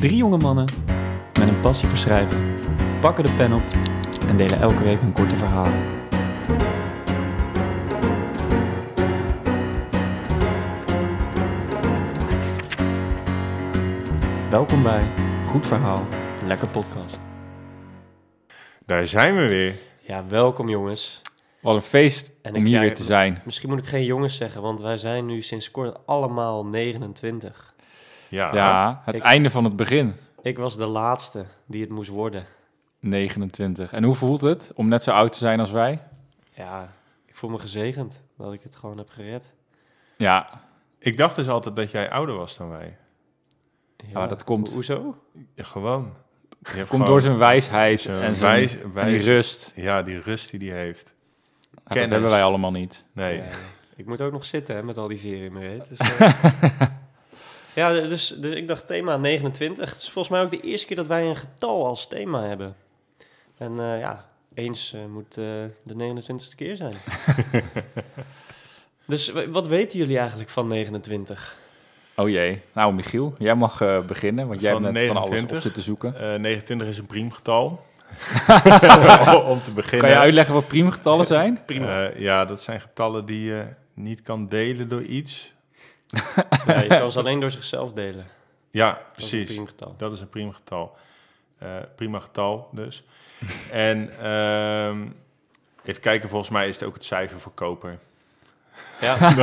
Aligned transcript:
Drie 0.00 0.16
jonge 0.16 0.36
mannen 0.36 0.64
met 1.38 1.48
een 1.48 1.60
passie 1.60 1.88
voor 1.88 1.98
schrijven 1.98 2.54
pakken 3.00 3.24
de 3.24 3.32
pen 3.32 3.52
op 3.52 3.62
en 4.28 4.36
delen 4.36 4.60
elke 4.60 4.82
week 4.82 5.00
een 5.00 5.12
korte 5.12 5.36
verhaal. 5.36 5.72
Welkom 14.50 14.82
bij 14.82 15.10
Goed 15.46 15.66
Verhaal, 15.66 16.06
Lekker 16.46 16.68
Podcast. 16.68 17.20
Daar 18.86 19.06
zijn 19.06 19.36
we 19.36 19.46
weer. 19.48 19.74
Ja, 20.00 20.26
welkom 20.26 20.68
jongens. 20.68 21.20
Wat 21.60 21.74
een 21.74 21.80
feest 21.82 22.32
En 22.42 22.54
om 22.54 22.60
ik- 22.60 22.66
hier 22.66 22.80
weer 22.80 22.94
te 22.94 23.02
zijn. 23.02 23.42
Misschien 23.44 23.68
moet 23.68 23.78
ik 23.78 23.84
geen 23.86 24.04
jongens 24.04 24.36
zeggen, 24.36 24.62
want 24.62 24.80
wij 24.80 24.96
zijn 24.96 25.26
nu 25.26 25.40
sinds 25.42 25.70
kort 25.70 26.06
allemaal 26.06 26.66
29. 26.66 27.74
Ja, 28.28 28.54
Ja, 28.54 29.02
het 29.04 29.14
ik- 29.16 29.22
einde 29.22 29.50
van 29.50 29.64
het 29.64 29.76
begin. 29.76 30.14
Ik 30.42 30.58
was 30.58 30.76
de 30.76 30.86
laatste 30.86 31.44
die 31.66 31.80
het 31.80 31.90
moest 31.90 32.10
worden. 32.10 32.44
29. 33.00 33.92
En 33.92 34.02
hoe 34.04 34.14
voelt 34.14 34.40
het 34.40 34.70
om 34.74 34.88
net 34.88 35.02
zo 35.02 35.10
oud 35.10 35.32
te 35.32 35.38
zijn 35.38 35.60
als 35.60 35.70
wij? 35.70 36.02
Ja, 36.54 36.92
ik 37.26 37.36
voel 37.36 37.50
me 37.50 37.58
gezegend 37.58 38.22
dat 38.36 38.52
ik 38.52 38.62
het 38.62 38.76
gewoon 38.76 38.98
heb 38.98 39.10
gered. 39.10 39.52
Ja, 40.16 40.48
ik 40.98 41.16
dacht 41.16 41.36
dus 41.36 41.48
altijd 41.48 41.76
dat 41.76 41.90
jij 41.90 42.10
ouder 42.10 42.36
was 42.36 42.56
dan 42.56 42.68
wij. 42.68 42.96
Ja, 44.12 44.26
dat 44.26 44.44
komt- 44.44 44.68
ho- 44.68 44.74
Hoezo? 44.74 45.16
Ja, 45.54 45.64
gewoon. 45.64 46.02
Je 46.02 46.56
hebt 46.64 46.74
komt 46.74 46.88
gewoon 46.88 47.06
door 47.06 47.20
zijn 47.20 47.36
wijsheid 47.38 48.00
zijn 48.00 48.22
en 48.22 48.34
zijn, 48.34 48.68
wijs, 48.68 48.76
en 48.94 49.06
die 49.08 49.20
rust. 49.20 49.72
Ja, 49.74 50.02
die 50.02 50.20
rust 50.20 50.50
die 50.58 50.70
hij 50.70 50.80
heeft. 50.80 51.14
Ja, 51.70 51.94
dat 52.00 52.10
hebben 52.10 52.30
wij 52.30 52.42
allemaal 52.42 52.70
niet. 52.70 53.04
Nee. 53.12 53.36
Ja, 53.36 53.44
ik 53.96 54.06
moet 54.06 54.20
ook 54.20 54.32
nog 54.32 54.44
zitten 54.44 54.74
hè, 54.76 54.82
met 54.82 54.98
al 54.98 55.08
die 55.08 55.18
veren 55.18 55.44
in 55.44 55.52
mijn 55.52 55.66
reet. 55.66 55.88
Dus, 55.88 55.98
eh, 56.18 56.88
ja, 57.78 57.92
dus, 57.92 58.34
dus 58.38 58.52
ik 58.52 58.68
dacht 58.68 58.86
thema 58.86 59.16
29. 59.16 59.90
Het 59.90 60.02
is 60.02 60.10
volgens 60.10 60.34
mij 60.34 60.42
ook 60.42 60.50
de 60.50 60.60
eerste 60.60 60.86
keer 60.86 60.96
dat 60.96 61.06
wij 61.06 61.28
een 61.28 61.36
getal 61.36 61.86
als 61.86 62.08
thema 62.08 62.42
hebben. 62.42 62.76
En 63.58 63.78
eh, 63.78 64.00
ja, 64.00 64.26
eens 64.54 64.92
eh, 64.92 65.00
moet 65.04 65.36
eh, 65.36 65.44
de 65.82 65.94
29ste 65.94 66.54
keer 66.56 66.76
zijn. 66.76 66.94
dus 69.06 69.32
wat 69.48 69.66
weten 69.66 69.98
jullie 69.98 70.18
eigenlijk 70.18 70.50
van 70.50 70.66
29? 70.66 71.56
Oh 72.18 72.28
jee. 72.28 72.60
Nou, 72.72 72.94
Michiel, 72.94 73.34
jij 73.38 73.54
mag 73.54 73.80
eh, 73.80 74.00
beginnen, 74.00 74.48
want 74.48 74.60
jij 74.60 74.72
Van 74.72 74.82
hebt 74.82 74.94
net 74.94 75.06
van 75.06 75.16
alles 75.16 75.30
29? 75.30 75.56
op 75.56 75.62
zitten 75.62 75.82
zoeken. 75.82 76.32
Eh, 76.32 76.40
29 76.40 76.88
is 76.88 76.98
een 76.98 77.06
priemgetal. 77.06 77.66
Om 79.52 79.62
te 79.62 79.72
beginnen. 79.74 80.00
Kan 80.00 80.08
je 80.08 80.24
uitleggen 80.24 80.54
wat 80.54 80.68
priemgetallen 80.68 81.26
zijn? 81.26 81.60
Eh, 81.66 82.18
ja, 82.18 82.44
dat 82.44 82.62
zijn 82.62 82.80
getallen 82.80 83.26
die 83.26 83.44
je 83.44 83.64
niet 83.94 84.22
kan 84.22 84.48
delen 84.48 84.88
door 84.88 85.02
iets. 85.02 85.54
Ja, 86.66 86.80
je 86.80 86.88
kan 87.00 87.12
ze 87.12 87.18
alleen 87.18 87.40
door 87.40 87.50
zichzelf 87.50 87.92
delen. 87.92 88.26
Ja, 88.70 88.92
Dat 88.92 89.24
is 89.24 89.32
een 89.32 89.44
precies. 89.44 89.74
Dat 89.96 90.12
is 90.12 90.20
een 90.20 90.28
prima 90.28 90.52
getal. 90.52 90.96
Eh, 91.58 91.76
prima 91.96 92.20
getal 92.20 92.68
dus. 92.72 93.04
en 93.72 94.18
ehm, 94.20 95.06
even 95.84 96.00
kijken, 96.00 96.28
volgens 96.28 96.50
mij 96.50 96.68
is 96.68 96.74
het 96.74 96.84
ook 96.84 96.94
het 96.94 97.04
cijfer 97.04 97.40
voor 97.40 97.52
koper. 97.52 97.98
Ja, 99.00 99.16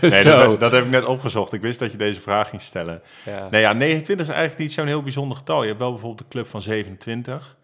Nee, 0.00 0.24
dat, 0.24 0.60
dat 0.60 0.72
heb 0.72 0.84
ik 0.84 0.90
net 0.90 1.04
opgezocht. 1.04 1.52
Ik 1.52 1.60
wist 1.60 1.78
dat 1.78 1.90
je 1.90 1.96
deze 1.98 2.20
vraag 2.20 2.48
ging 2.48 2.62
stellen. 2.62 3.02
ja. 3.24 3.48
Nee, 3.50 3.60
ja, 3.60 3.72
29 3.72 4.26
is 4.26 4.32
eigenlijk 4.32 4.62
niet 4.62 4.72
zo'n 4.72 4.86
heel 4.86 5.02
bijzonder 5.02 5.36
getal. 5.36 5.60
Je 5.62 5.66
hebt 5.66 5.78
wel 5.78 5.90
bijvoorbeeld 5.90 6.18
de 6.18 6.28
club 6.28 6.48
van 6.48 6.62
27. 6.62 7.56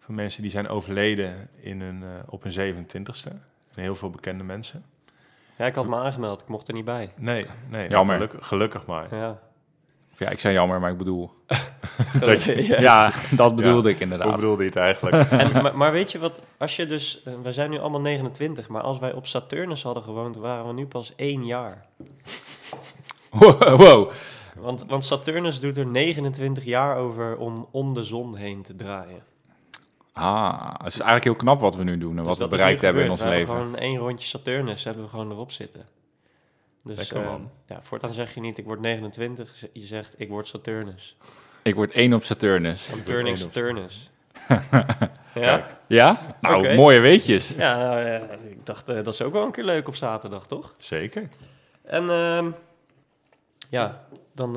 Van 0.00 0.14
mensen 0.14 0.42
die 0.42 0.50
zijn 0.50 0.68
overleden 0.68 1.48
in 1.60 1.80
hun, 1.80 2.02
eh, 2.02 2.08
op 2.26 2.42
hun 2.42 2.52
27ste. 2.52 3.28
En 3.74 3.82
heel 3.82 3.96
veel 3.96 4.10
bekende 4.10 4.44
mensen. 4.44 4.84
Ja, 5.60 5.66
ik 5.66 5.74
had 5.74 5.86
me 5.86 5.96
aangemeld. 5.96 6.40
Ik 6.40 6.48
mocht 6.48 6.68
er 6.68 6.74
niet 6.74 6.84
bij. 6.84 7.10
Nee, 7.20 7.46
nee 7.68 7.88
Jammer. 7.88 8.14
Gelukkig, 8.14 8.46
gelukkig 8.46 8.86
maar. 8.86 9.14
Ja, 9.16 9.38
Ja, 10.18 10.28
ik 10.28 10.40
zei 10.40 10.54
jammer, 10.54 10.80
maar 10.80 10.90
ik 10.90 10.98
bedoel... 10.98 11.30
Dat 12.20 12.44
je- 12.44 12.66
Ja. 12.66 12.80
Ja, 12.80 13.12
dat 13.30 13.56
bedoelde 13.56 13.88
ik 13.88 13.94
Hoe 13.94 14.02
inderdaad. 14.04 14.34
bedoelde 14.34 14.62
je 14.62 14.68
het 14.68 14.78
eigenlijk? 14.78 15.30
En, 15.30 15.62
maar, 15.62 15.76
maar 15.76 15.92
weet 15.92 16.12
je 16.12 16.18
wat, 16.18 16.42
als 16.58 16.76
je 16.76 16.86
dus, 16.86 17.22
eh, 17.24 17.32
wij 17.42 17.52
zijn 17.52 17.70
nu 17.70 17.78
allemaal 17.78 18.00
29, 18.00 18.68
maar 18.68 18.82
als 18.82 18.98
wij 18.98 19.12
op 19.12 19.26
Saturnus 19.26 19.82
hadden 19.82 20.02
gewoond, 20.02 20.36
waren 20.36 20.66
we 20.66 20.72
nu 20.72 20.86
pas 20.86 21.12
één 21.16 21.44
jaar. 21.46 21.86
Wow. 23.30 24.10
Want, 24.60 24.84
want 24.88 25.04
Saturnus 25.04 25.60
doet 25.60 25.76
er 25.76 25.86
29 25.86 26.64
jaar 26.64 26.96
over 26.96 27.36
om 27.36 27.68
om 27.70 27.94
de 27.94 28.04
zon 28.04 28.36
heen 28.36 28.62
te 28.62 28.76
draaien. 28.76 29.22
Ah, 30.20 30.72
het 30.72 30.86
is 30.86 31.00
eigenlijk 31.00 31.24
heel 31.24 31.34
knap 31.34 31.60
wat 31.60 31.76
we 31.76 31.84
nu 31.84 31.98
doen 31.98 32.10
en 32.10 32.16
Dus 32.16 32.26
wat 32.26 32.38
we 32.38 32.48
bereikt 32.48 32.80
hebben 32.80 33.04
in 33.04 33.10
ons 33.10 33.20
gebeurd. 33.20 33.38
We 33.38 33.46
leven. 33.46 33.56
hebben 33.56 33.74
gewoon 33.74 33.90
één 33.90 34.00
rondje 34.00 34.26
Saturnus, 34.28 34.84
hebben 34.84 35.02
we 35.02 35.10
gewoon 35.10 35.30
erop 35.30 35.52
zitten. 35.52 35.86
Dus 36.84 36.96
Lekker, 36.96 37.16
eh, 37.16 37.30
man. 37.30 37.50
ja, 37.66 37.78
voortaan 37.82 38.12
zeg 38.12 38.34
je 38.34 38.40
niet, 38.40 38.58
ik 38.58 38.64
word 38.64 38.80
29, 38.80 39.66
je 39.72 39.84
zegt, 39.86 40.14
ik 40.18 40.28
word 40.28 40.48
Saturnus. 40.48 41.16
Ik 41.62 41.74
word 41.74 41.92
één 41.92 42.12
op 42.12 42.24
Saturnus. 42.24 42.90
I'm 42.90 43.04
turning 43.04 43.38
Saturnus. 43.38 44.10
ja? 45.34 45.66
Ja? 45.86 46.36
Nou, 46.40 46.74
mooie 46.74 47.00
weetjes. 47.00 47.48
Ja, 47.48 47.76
nou, 47.76 48.00
ja, 48.00 48.18
ik 48.48 48.66
dacht, 48.66 48.88
eh, 48.88 48.94
dat 48.94 49.14
is 49.14 49.22
ook 49.22 49.32
wel 49.32 49.44
een 49.44 49.52
keer 49.52 49.64
leuk 49.64 49.88
op 49.88 49.94
zaterdag, 49.94 50.46
toch? 50.46 50.74
Zeker. 50.78 51.28
En 51.82 52.10
ehm, 52.10 52.50
ja, 53.68 54.04
dan. 54.34 54.56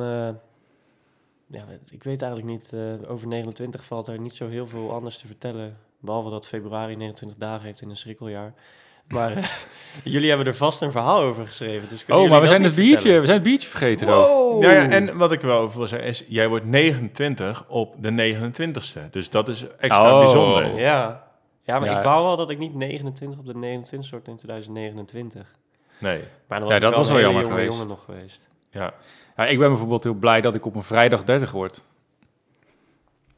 Ja, 1.54 1.64
ik 1.92 2.04
weet 2.04 2.22
eigenlijk 2.22 2.52
niet. 2.52 2.74
eh, 2.74 3.12
over 3.12 3.28
29 3.28 3.86
valt 3.86 4.08
er 4.08 4.20
niet 4.20 4.36
zo 4.36 4.48
heel 4.50 4.68
veel 4.68 4.92
anders 4.94 5.18
te 5.18 5.28
vertellen. 5.28 5.78
Behalve 6.00 6.30
dat 6.30 6.48
februari 6.48 6.96
29 6.96 7.38
dagen 7.40 7.66
heeft 7.66 7.82
in 7.82 7.90
een 7.90 7.98
schrikkeljaar. 7.98 8.54
Maar 9.08 9.32
eh, 9.38 9.44
jullie 10.04 10.30
hebben 10.30 10.48
er 10.48 10.56
vast 10.56 10.82
een 10.82 10.92
verhaal 10.92 11.20
over 11.22 11.46
geschreven. 11.46 11.90
Dus 11.90 12.06
Oh, 12.08 12.30
maar 12.30 12.42
we 12.42 12.48
zijn 12.48 12.64
het 12.64 12.76
biertje, 12.76 13.20
we 13.20 13.26
zijn 13.26 13.38
het 13.38 13.48
biertje 13.48 13.68
vergeten 13.68 14.08
ook. 14.08 14.14
vertellen? 14.14 14.60
Nou 14.60 14.74
ja, 14.74 14.90
en 15.12 15.18
wat 15.18 15.32
ik 15.32 15.42
wel 15.42 15.60
over 15.60 15.78
wil 15.78 15.88
zeggen 15.88 16.08
is, 16.08 16.24
jij 16.28 16.48
wordt 16.48 16.66
29 16.66 17.66
op 17.70 17.96
de 18.00 18.12
29ste. 18.36 19.10
Dus 19.12 19.30
dat 19.30 19.48
is 19.50 19.68
extra 19.78 20.14
Oh. 20.14 20.20
bijzonder. 20.20 20.80
Ja. 20.80 21.24
ja, 21.64 21.80
maar 21.80 21.90
Ja. 21.90 21.98
ik 21.98 22.04
wou 22.04 22.24
wel 22.26 22.38
dat 22.38 22.50
ik 22.50 22.58
niet 22.58 22.74
29 22.76 23.40
op 23.40 23.46
de 23.46 23.56
29 23.56 24.12
word 24.12 24.28
in 24.28 24.36
2029. 24.36 25.48
Nee, 26.00 26.22
Maar 26.48 26.60
dan 26.60 26.70
Ja, 26.70 26.74
was 26.74 26.82
dat 26.82 26.92
ik 26.92 26.98
was 26.98 27.10
wel 27.10 27.20
jammer 27.20 27.42
jonge 27.42 27.54
geweest. 27.56 27.74
jongen 27.74 27.88
nog 27.88 28.04
geweest. 28.04 28.48
Ja. 28.74 28.94
Ja, 29.38 29.46
ik 29.46 29.60
ben 29.60 29.70
bijvoorbeeld 29.70 30.04
heel 30.04 30.14
blij 30.14 30.42
dat 30.42 30.56
ik 30.56 30.66
op 30.66 30.76
een 30.76 30.84
vrijdag 30.84 31.24
30 31.24 31.52
word. 31.52 31.84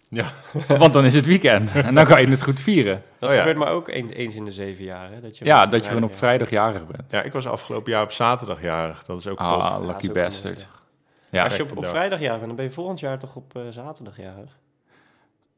Ja. 0.09 0.31
Want 0.67 0.93
dan 0.93 1.05
is 1.05 1.13
het 1.13 1.25
weekend 1.25 1.71
en 1.75 1.95
dan 1.95 2.05
kan 2.05 2.21
je 2.21 2.27
het 2.27 2.43
goed 2.43 2.59
vieren. 2.59 3.03
Dat 3.19 3.29
Oh 3.29 3.35
ja. 3.35 3.41
gebeurt 3.41 3.57
maar 3.59 3.71
ook 3.71 3.87
een- 3.87 4.09
eens 4.11 4.35
in 4.35 4.45
de 4.45 4.51
zeven 4.51 4.83
jaar. 4.85 5.11
Hè? 5.11 5.21
Dat 5.21 5.37
je 5.37 5.45
Ja, 5.45 5.65
dat 5.65 5.81
je 5.83 5.87
gewoon 5.87 6.03
op 6.03 6.15
vrijdag- 6.15 6.49
jarig 6.49 6.87
bent. 6.87 7.11
ja, 7.11 7.21
ik 7.23 7.33
was 7.33 7.47
afgelopen 7.47 7.91
jaar 7.91 8.03
op 8.03 8.11
zaterdag 8.11 8.61
jarig. 8.61 9.03
Dat 9.03 9.19
is 9.19 9.27
ook 9.27 9.37
top. 9.37 9.47
Ah, 9.47 9.85
lucky 9.85 10.11
bastard. 10.11 10.67
Ja, 11.29 11.43
Als 11.43 11.55
je 11.55 11.75
op, 11.75 11.85
vrijdag 11.85 12.19
jarig 12.19 12.35
bent, 12.37 12.47
dan 12.47 12.55
ben 12.55 12.65
je 12.65 12.71
volgend 12.71 12.99
jaar 12.99 13.19
toch 13.19 13.35
op 13.35 13.55
eh, 13.55 13.61
zaterdag 13.69 14.17
jarig. 14.17 14.57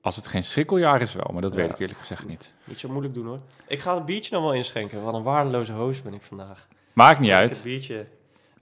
als 0.01 0.16
het 0.16 0.27
geen 0.27 0.43
schrikkeljaar 0.43 1.01
is 1.01 1.13
wel, 1.13 1.29
maar 1.33 1.41
dat 1.41 1.53
Ja. 1.53 1.59
weet 1.59 1.69
ik 1.69 1.79
eerlijk 1.79 1.99
gezegd 1.99 2.25
niet. 2.27 2.51
Niet 2.63 2.79
zo 2.79 2.89
moeilijk 2.89 3.13
doen 3.13 3.25
hoor. 3.25 3.39
Ik 3.67 3.79
ga 3.79 3.95
het 3.95 4.05
biertje 4.05 4.31
dan 4.31 4.41
wel 4.41 4.53
inschenken. 4.53 5.03
Wat 5.03 5.13
een 5.13 5.23
waardeloze 5.23 5.73
host 5.73 6.03
ben 6.03 6.13
ik 6.13 6.21
vandaag. 6.21 6.67
Maakt 6.93 7.19
niet 7.19 7.29
Ik 7.29 7.35
uit. 7.35 7.49
Het 7.49 7.63
biertje. 7.63 8.05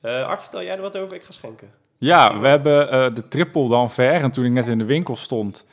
Eh 0.06 0.28
Art, 0.28 0.42
vertel 0.42 0.64
jij 0.64 0.76
er 0.76 0.82
wat 0.82 0.98
over? 0.98 1.16
Ik 1.16 1.24
ga 1.24 1.32
schenken. 1.32 1.70
Ja, 1.98 2.40
we 2.40 2.48
hebben 2.48 2.92
eh, 2.92 3.16
de 3.16 3.28
triple 3.28 3.70
d'Anvers 3.70 4.22
en 4.22 4.32
toen 4.32 4.46
ik 4.46 4.52
net 4.52 4.68
in 4.68 4.78
de 4.78 4.86
winkel 4.86 5.16
stond, 5.16 5.66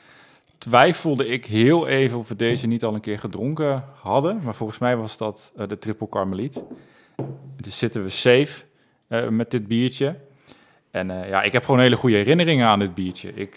twijfelde 0.58 1.26
ik 1.26 1.46
heel 1.46 1.86
even 1.86 2.18
of 2.18 2.28
we 2.28 2.36
deze 2.36 2.66
niet 2.66 2.84
al 2.84 2.94
een 2.94 3.00
keer 3.00 3.18
gedronken 3.18 3.84
hadden. 4.00 4.40
Maar 4.42 4.54
volgens 4.54 4.78
mij 4.78 4.96
was 4.96 5.16
dat 5.16 5.52
eh, 5.56 5.68
de 5.68 5.78
triple 5.78 6.08
Carmeliet. 6.08 6.62
Dus 7.56 7.78
zitten 7.78 8.02
we 8.02 8.08
safe 8.08 8.62
met 9.30 9.50
dit 9.50 9.66
biertje. 9.66 10.16
En 10.90 11.06
ja, 11.06 11.42
ik 11.42 11.52
heb 11.52 11.64
gewoon 11.64 11.80
hele 11.80 11.96
goede 11.96 12.16
herinneringen 12.16 12.66
aan 12.66 12.78
dit 12.78 12.94
biertje. 12.94 13.34
Ik 13.34 13.56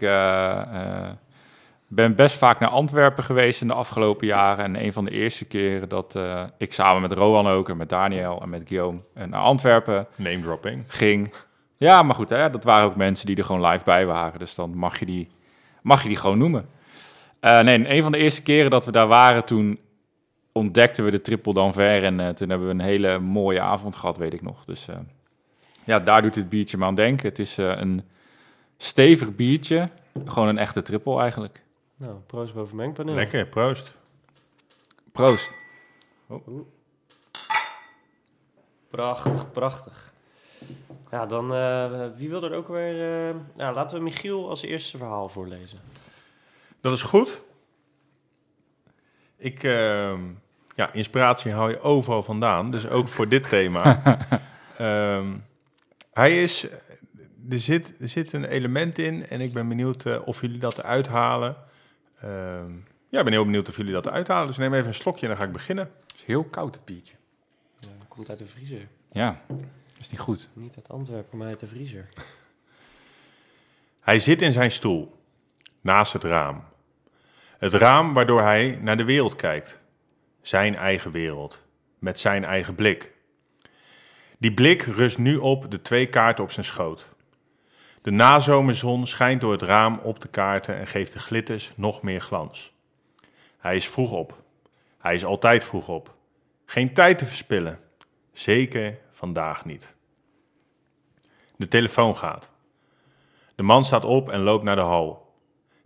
ben 1.96 2.16
best 2.16 2.38
vaak 2.38 2.60
naar 2.60 2.70
Antwerpen 2.70 3.24
geweest 3.24 3.62
in 3.62 3.68
de 3.68 3.74
afgelopen 3.74 4.28
jaren. 4.28 4.66
En 4.66 4.84
een 4.84 4.94
van 4.94 5.06
de 5.06 5.12
eerste 5.12 5.46
keren 5.46 5.90
dat 5.90 6.16
eh, 6.16 6.44
ik 6.58 6.74
samen 6.74 7.02
met 7.02 7.12
Rowan 7.12 7.48
ook 7.48 7.70
en 7.70 7.78
met 7.78 7.90
Daniel 7.90 8.42
en 8.42 8.50
met 8.50 8.64
Guillaume 8.68 9.00
eh, 9.14 9.26
naar 9.26 9.42
Antwerpen 9.42 10.08
Name 10.16 10.42
dropping. 10.42 10.84
ging. 10.88 11.34
Ja, 11.78 12.04
maar 12.04 12.16
goed, 12.16 12.30
hè, 12.30 12.50
dat 12.50 12.64
waren 12.64 12.86
ook 12.86 12.96
mensen 12.96 13.26
die 13.26 13.36
er 13.36 13.44
gewoon 13.44 13.66
live 13.66 13.84
bij 13.84 14.06
waren. 14.06 14.40
Dus 14.40 14.56
dan 14.56 14.78
mag 14.78 15.00
je 15.00 15.06
die, 15.06 15.30
mag 15.82 16.02
je 16.02 16.08
die 16.08 16.18
gewoon 16.18 16.38
noemen. 16.38 16.70
Eh, 17.40 17.60
nee, 17.60 17.76
en 17.76 17.92
een 17.92 18.04
van 18.04 18.12
de 18.12 18.18
eerste 18.18 18.42
keren 18.42 18.70
dat 18.70 18.86
we 18.86 18.92
daar 18.92 19.08
waren, 19.08 19.46
toen 19.46 19.80
ontdekten 20.52 21.04
we 21.06 21.12
de 21.12 21.22
Triple 21.22 21.54
d'Anvers. 21.54 22.04
En 22.04 22.36
toen 22.36 22.50
hebben 22.50 22.68
we 22.68 22.74
een 22.74 22.80
hele 22.80 23.20
mooie 23.20 23.62
avond 23.62 23.96
gehad, 23.96 24.18
weet 24.18 24.34
ik 24.34 24.42
nog. 24.42 24.66
Dus 24.66 24.88
ja, 25.86 26.00
daar 26.00 26.22
doet 26.22 26.34
dit 26.34 26.50
biertje 26.50 26.78
me 26.78 26.86
aan 26.86 26.96
denken. 26.96 27.30
Het 27.30 27.40
is 27.40 27.58
een 27.58 28.04
stevig 28.78 29.36
biertje. 29.36 29.90
Gewoon 30.26 30.48
een 30.48 30.58
echte 30.58 30.82
triple 30.82 31.20
eigenlijk. 31.20 31.65
Nou, 31.98 32.20
proost 32.26 32.54
boven 32.54 32.76
mengpaneel. 32.76 33.16
Lekker, 33.16 33.48
proost. 33.48 33.94
Proost. 35.12 35.52
Prachtig, 38.90 39.52
prachtig. 39.52 40.14
Ja, 41.12 41.26
dan 41.26 41.54
eh, 41.54 42.08
wie 42.16 42.30
wil 42.30 42.44
er 42.44 42.54
ook 42.54 42.68
weer... 42.68 43.28
eh, 43.30 43.36
nou, 43.56 43.76
laten 43.76 43.98
we 43.98 44.04
Michiel 44.04 44.50
als 44.50 44.62
eerste 44.62 44.98
verhaal 44.98 45.30
voorlezen. 45.30 45.80
Dat 46.82 46.94
is 46.94 47.02
goed. 47.02 47.42
Ik, 49.38 49.64
ehm, 49.64 50.20
ja, 50.76 50.94
inspiratie 50.94 51.52
hou 51.52 51.70
je 51.70 51.80
overal 51.82 52.24
vandaan, 52.24 52.72
dus 52.72 52.88
ook 52.90 53.08
voor 53.08 53.30
dit 53.30 53.50
thema. 53.50 53.84
Ehm, 54.78 55.38
hij 56.14 56.44
is, 56.44 56.68
er 57.50 57.60
zit, 57.60 58.02
er 58.02 58.08
zit 58.08 58.34
een 58.34 58.46
element 58.46 58.98
in 58.98 59.28
en 59.28 59.42
ik 59.42 59.54
ben 59.54 59.68
benieuwd 59.68 60.06
eh, 60.06 60.28
of 60.28 60.42
jullie 60.42 60.60
dat 60.60 60.78
eruit 60.78 61.08
halen. 61.08 61.56
Ehm, 62.22 62.72
ja, 63.10 63.18
ik 63.18 63.24
ben 63.24 63.34
heel 63.34 63.46
benieuwd 63.46 63.70
of 63.70 63.78
jullie 63.78 63.94
dat 63.94 64.06
eruit 64.06 64.28
halen. 64.28 64.48
Dus 64.48 64.58
neem 64.58 64.74
even 64.74 64.88
een 64.88 64.94
slokje 64.94 65.22
en 65.22 65.28
dan 65.28 65.38
ga 65.38 65.44
ik 65.44 65.52
beginnen. 65.52 65.92
Het 66.08 66.16
is 66.16 66.24
heel 66.24 66.44
koud, 66.44 66.74
het 66.74 66.86
biertje. 66.86 67.16
Ja, 67.80 67.88
dat 67.98 68.08
komt 68.08 68.30
uit 68.30 68.38
de 68.38 68.46
vriezer. 68.46 68.88
Ja, 69.12 69.42
dat 69.48 69.64
is 70.00 70.12
niet 70.12 70.20
goed. 70.20 70.50
Niet 70.54 70.76
uit 70.76 70.90
Antwerpen, 70.90 71.38
maar 71.38 71.48
uit 71.48 71.60
de 71.60 71.68
vriezer. 71.68 72.10
Hij 74.00 74.20
zit 74.20 74.42
in 74.42 74.54
zijn 74.54 74.72
stoel, 74.72 75.16
naast 75.82 76.14
het 76.14 76.24
raam. 76.24 76.64
Het 77.58 77.74
raam 77.74 78.14
waardoor 78.14 78.42
hij 78.42 78.80
naar 78.82 78.98
de 78.98 79.04
wereld 79.04 79.36
kijkt. 79.36 79.80
Zijn 80.42 80.76
eigen 80.76 81.12
wereld, 81.12 81.60
met 82.00 82.20
zijn 82.20 82.44
eigen 82.44 82.76
blik. 82.76 83.12
Die 84.38 84.54
blik 84.54 84.82
rust 84.82 85.18
nu 85.18 85.38
op 85.38 85.72
de 85.72 85.82
twee 85.82 86.06
kaarten 86.10 86.44
op 86.44 86.52
zijn 86.52 86.66
schoot. 86.66 87.08
De 88.06 88.12
nazomerzon 88.12 89.08
schijnt 89.08 89.42
door 89.42 89.52
het 89.52 89.62
raam 89.62 90.00
op 90.04 90.20
de 90.20 90.28
kaarten 90.28 90.78
en 90.78 90.88
geeft 90.88 91.14
de 91.14 91.20
glitters 91.20 91.72
nog 91.76 92.02
meer 92.02 92.22
glans. 92.22 92.74
Hij 93.58 93.76
is 93.76 93.88
vroeg 93.88 94.12
op. 94.12 94.44
Hij 94.98 95.16
is 95.16 95.26
altijd 95.26 95.64
vroeg 95.64 95.88
op. 95.88 96.16
Geen 96.66 96.94
tijd 96.94 97.18
te 97.18 97.26
verspillen. 97.26 97.80
Zeker 98.34 98.98
vandaag 99.12 99.66
niet. 99.66 99.96
De 101.56 101.68
telefoon 101.68 102.18
gaat. 102.18 102.50
De 103.56 103.64
man 103.64 103.86
staat 103.86 104.06
op 104.06 104.30
en 104.30 104.40
loopt 104.40 104.64
naar 104.64 104.76
de 104.76 104.82
hal. 104.82 105.34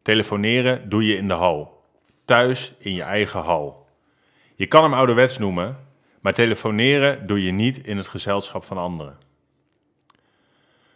Telefoneren 0.02 0.90
doe 0.90 1.06
je 1.06 1.16
in 1.16 1.28
de 1.28 1.34
hal. 1.34 1.84
Thuis 2.26 2.74
in 2.78 2.94
je 2.94 3.04
eigen 3.04 3.42
hal. 3.42 3.88
Je 4.56 4.68
kan 4.68 4.84
hem 4.84 4.94
ouderwets 4.94 5.38
noemen, 5.38 5.88
maar 6.22 6.34
telefoneren 6.34 7.28
doe 7.28 7.44
je 7.44 7.52
niet 7.52 7.88
in 7.88 7.98
het 7.98 8.08
gezelschap 8.08 8.64
van 8.66 8.78
anderen. 8.78 9.18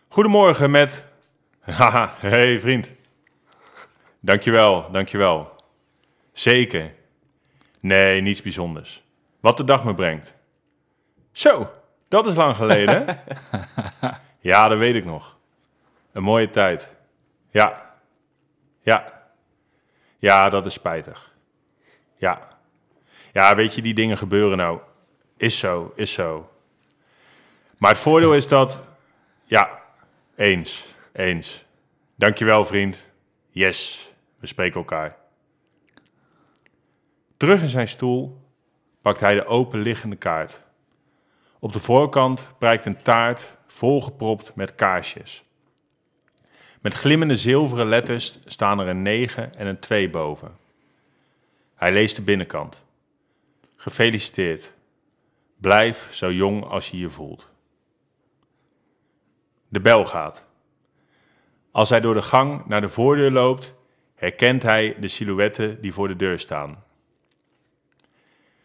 Goedemorgen 0.07 0.71
met... 0.71 1.11
Haha, 1.63 2.13
hey 2.17 2.59
vriend. 2.59 2.91
Dankjewel, 4.19 4.91
dankjewel. 4.91 5.55
Zeker. 6.33 6.93
Nee, 7.79 8.21
niets 8.21 8.41
bijzonders. 8.41 9.03
Wat 9.39 9.57
de 9.57 9.63
dag 9.63 9.83
me 9.83 9.93
brengt. 9.93 10.33
Zo, 11.31 11.71
dat 12.07 12.27
is 12.27 12.35
lang 12.35 12.55
geleden. 12.55 13.05
hè? 13.05 13.15
ja, 14.51 14.67
dat 14.67 14.77
weet 14.77 14.95
ik 14.95 15.05
nog. 15.05 15.37
Een 16.11 16.23
mooie 16.23 16.49
tijd. 16.49 16.87
Ja. 17.51 17.95
Ja. 18.81 19.21
Ja, 20.19 20.49
dat 20.49 20.65
is 20.65 20.73
spijtig. 20.73 21.33
Ja. 22.15 22.47
Ja, 23.33 23.55
weet 23.55 23.75
je, 23.75 23.81
die 23.81 23.93
dingen 23.93 24.17
gebeuren 24.17 24.57
nou. 24.57 24.79
Is 25.37 25.59
zo, 25.59 25.91
is 25.95 26.13
zo. 26.13 26.49
Maar 27.77 27.91
het 27.91 27.99
voordeel 27.99 28.33
is 28.33 28.47
dat... 28.47 28.81
Ja, 29.45 29.81
eens, 30.35 30.92
eens. 31.13 31.65
Dankjewel, 32.15 32.65
vriend. 32.65 32.97
Yes, 33.49 34.11
we 34.39 34.47
spreken 34.47 34.79
elkaar. 34.79 35.17
Terug 37.37 37.61
in 37.61 37.67
zijn 37.67 37.87
stoel 37.87 38.41
pakt 39.01 39.19
hij 39.19 39.35
de 39.35 39.45
openliggende 39.45 40.15
kaart. 40.15 40.61
Op 41.59 41.73
de 41.73 41.79
voorkant 41.79 42.51
prijkt 42.57 42.85
een 42.85 43.01
taart 43.01 43.55
volgepropt 43.67 44.55
met 44.55 44.75
kaarsjes. 44.75 45.43
Met 46.81 46.93
glimmende 46.93 47.37
zilveren 47.37 47.87
letters 47.87 48.39
staan 48.45 48.79
er 48.79 48.87
een 48.87 49.01
9 49.01 49.53
en 49.55 49.67
een 49.67 49.79
2 49.79 50.09
boven. 50.09 50.57
Hij 51.75 51.91
leest 51.91 52.15
de 52.15 52.21
binnenkant. 52.21 52.81
Gefeliciteerd. 53.75 54.73
Blijf 55.57 56.07
zo 56.11 56.31
jong 56.31 56.63
als 56.63 56.89
je 56.89 56.97
je 56.97 57.09
voelt. 57.09 57.47
De 59.67 59.81
bel 59.81 60.05
gaat. 60.05 60.43
Als 61.73 61.89
hij 61.89 62.01
door 62.01 62.13
de 62.13 62.21
gang 62.21 62.65
naar 62.65 62.81
de 62.81 62.89
voordeur 62.89 63.31
loopt, 63.31 63.73
herkent 64.15 64.63
hij 64.63 64.95
de 64.99 65.07
silhouetten 65.07 65.81
die 65.81 65.93
voor 65.93 66.07
de 66.07 66.15
deur 66.15 66.39
staan. 66.39 66.83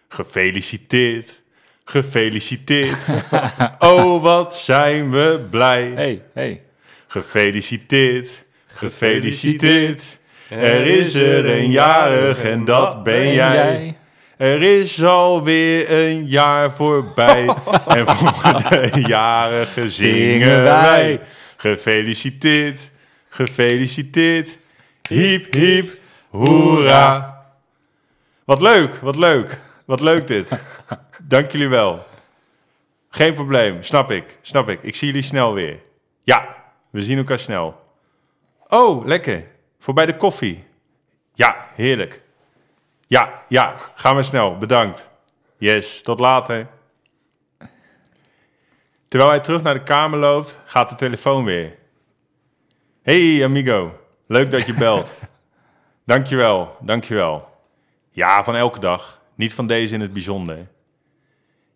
Gefeliciteerd, 0.08 1.40
gefeliciteerd. 1.84 2.98
oh, 3.78 4.22
wat 4.22 4.56
zijn 4.56 5.10
we 5.10 5.46
blij. 5.50 5.92
Hey, 5.94 6.22
hey. 6.32 6.62
Gefeliciteerd, 7.06 8.44
gefeliciteerd. 8.66 10.18
Er 10.48 10.86
is 10.86 11.14
er 11.14 11.46
een 11.46 11.70
jarig 11.70 12.42
en 12.42 12.64
dat 12.64 13.02
ben 13.02 13.32
jij. 13.32 13.98
Er 14.36 14.62
is 14.62 15.02
alweer 15.02 15.92
een 15.92 16.26
jaar 16.26 16.72
voorbij. 16.72 17.54
en 17.86 18.06
voor 18.06 18.62
de 18.70 19.04
jarigen 19.06 19.90
zingen 19.90 20.62
wij. 20.62 21.20
Gefeliciteerd, 21.56 22.90
gefeliciteerd. 23.28 24.58
Hiep, 25.08 25.54
hiep, 25.54 25.90
hoera. 26.30 27.36
Wat 28.44 28.60
leuk, 28.60 28.94
wat 28.94 29.16
leuk. 29.16 29.58
Wat 29.84 30.00
leuk 30.00 30.26
dit. 30.26 30.50
Dank 31.22 31.52
jullie 31.52 31.68
wel. 31.68 32.06
Geen 33.10 33.34
probleem, 33.34 33.82
snap 33.82 34.10
ik, 34.10 34.38
snap 34.42 34.68
ik. 34.68 34.82
Ik 34.82 34.94
zie 34.94 35.06
jullie 35.06 35.22
snel 35.22 35.54
weer. 35.54 35.80
Ja, 36.22 36.64
we 36.90 37.02
zien 37.02 37.18
elkaar 37.18 37.38
snel. 37.38 37.84
Oh, 38.66 39.06
lekker. 39.06 39.46
Voorbij 39.78 40.06
de 40.06 40.16
koffie. 40.16 40.64
Ja, 41.34 41.66
heerlijk. 41.74 42.22
Ja, 43.06 43.44
ja, 43.48 43.74
gaan 43.94 44.16
we 44.16 44.22
snel. 44.22 44.58
Bedankt. 44.58 45.08
Yes, 45.56 46.02
tot 46.02 46.20
later. 46.20 46.68
Terwijl 49.08 49.30
hij 49.30 49.40
terug 49.40 49.62
naar 49.62 49.74
de 49.74 49.82
kamer 49.82 50.18
loopt, 50.18 50.56
gaat 50.64 50.88
de 50.88 50.94
telefoon 50.94 51.44
weer. 51.44 51.77
Hey 53.08 53.44
amigo, 53.44 54.00
leuk 54.26 54.50
dat 54.50 54.66
je 54.66 54.74
belt. 54.74 55.10
dankjewel, 56.04 56.76
dankjewel. 56.80 57.48
Ja, 58.10 58.44
van 58.44 58.56
elke 58.56 58.80
dag, 58.80 59.22
niet 59.34 59.54
van 59.54 59.66
deze 59.66 59.94
in 59.94 60.00
het 60.00 60.12
bijzonder. 60.12 60.68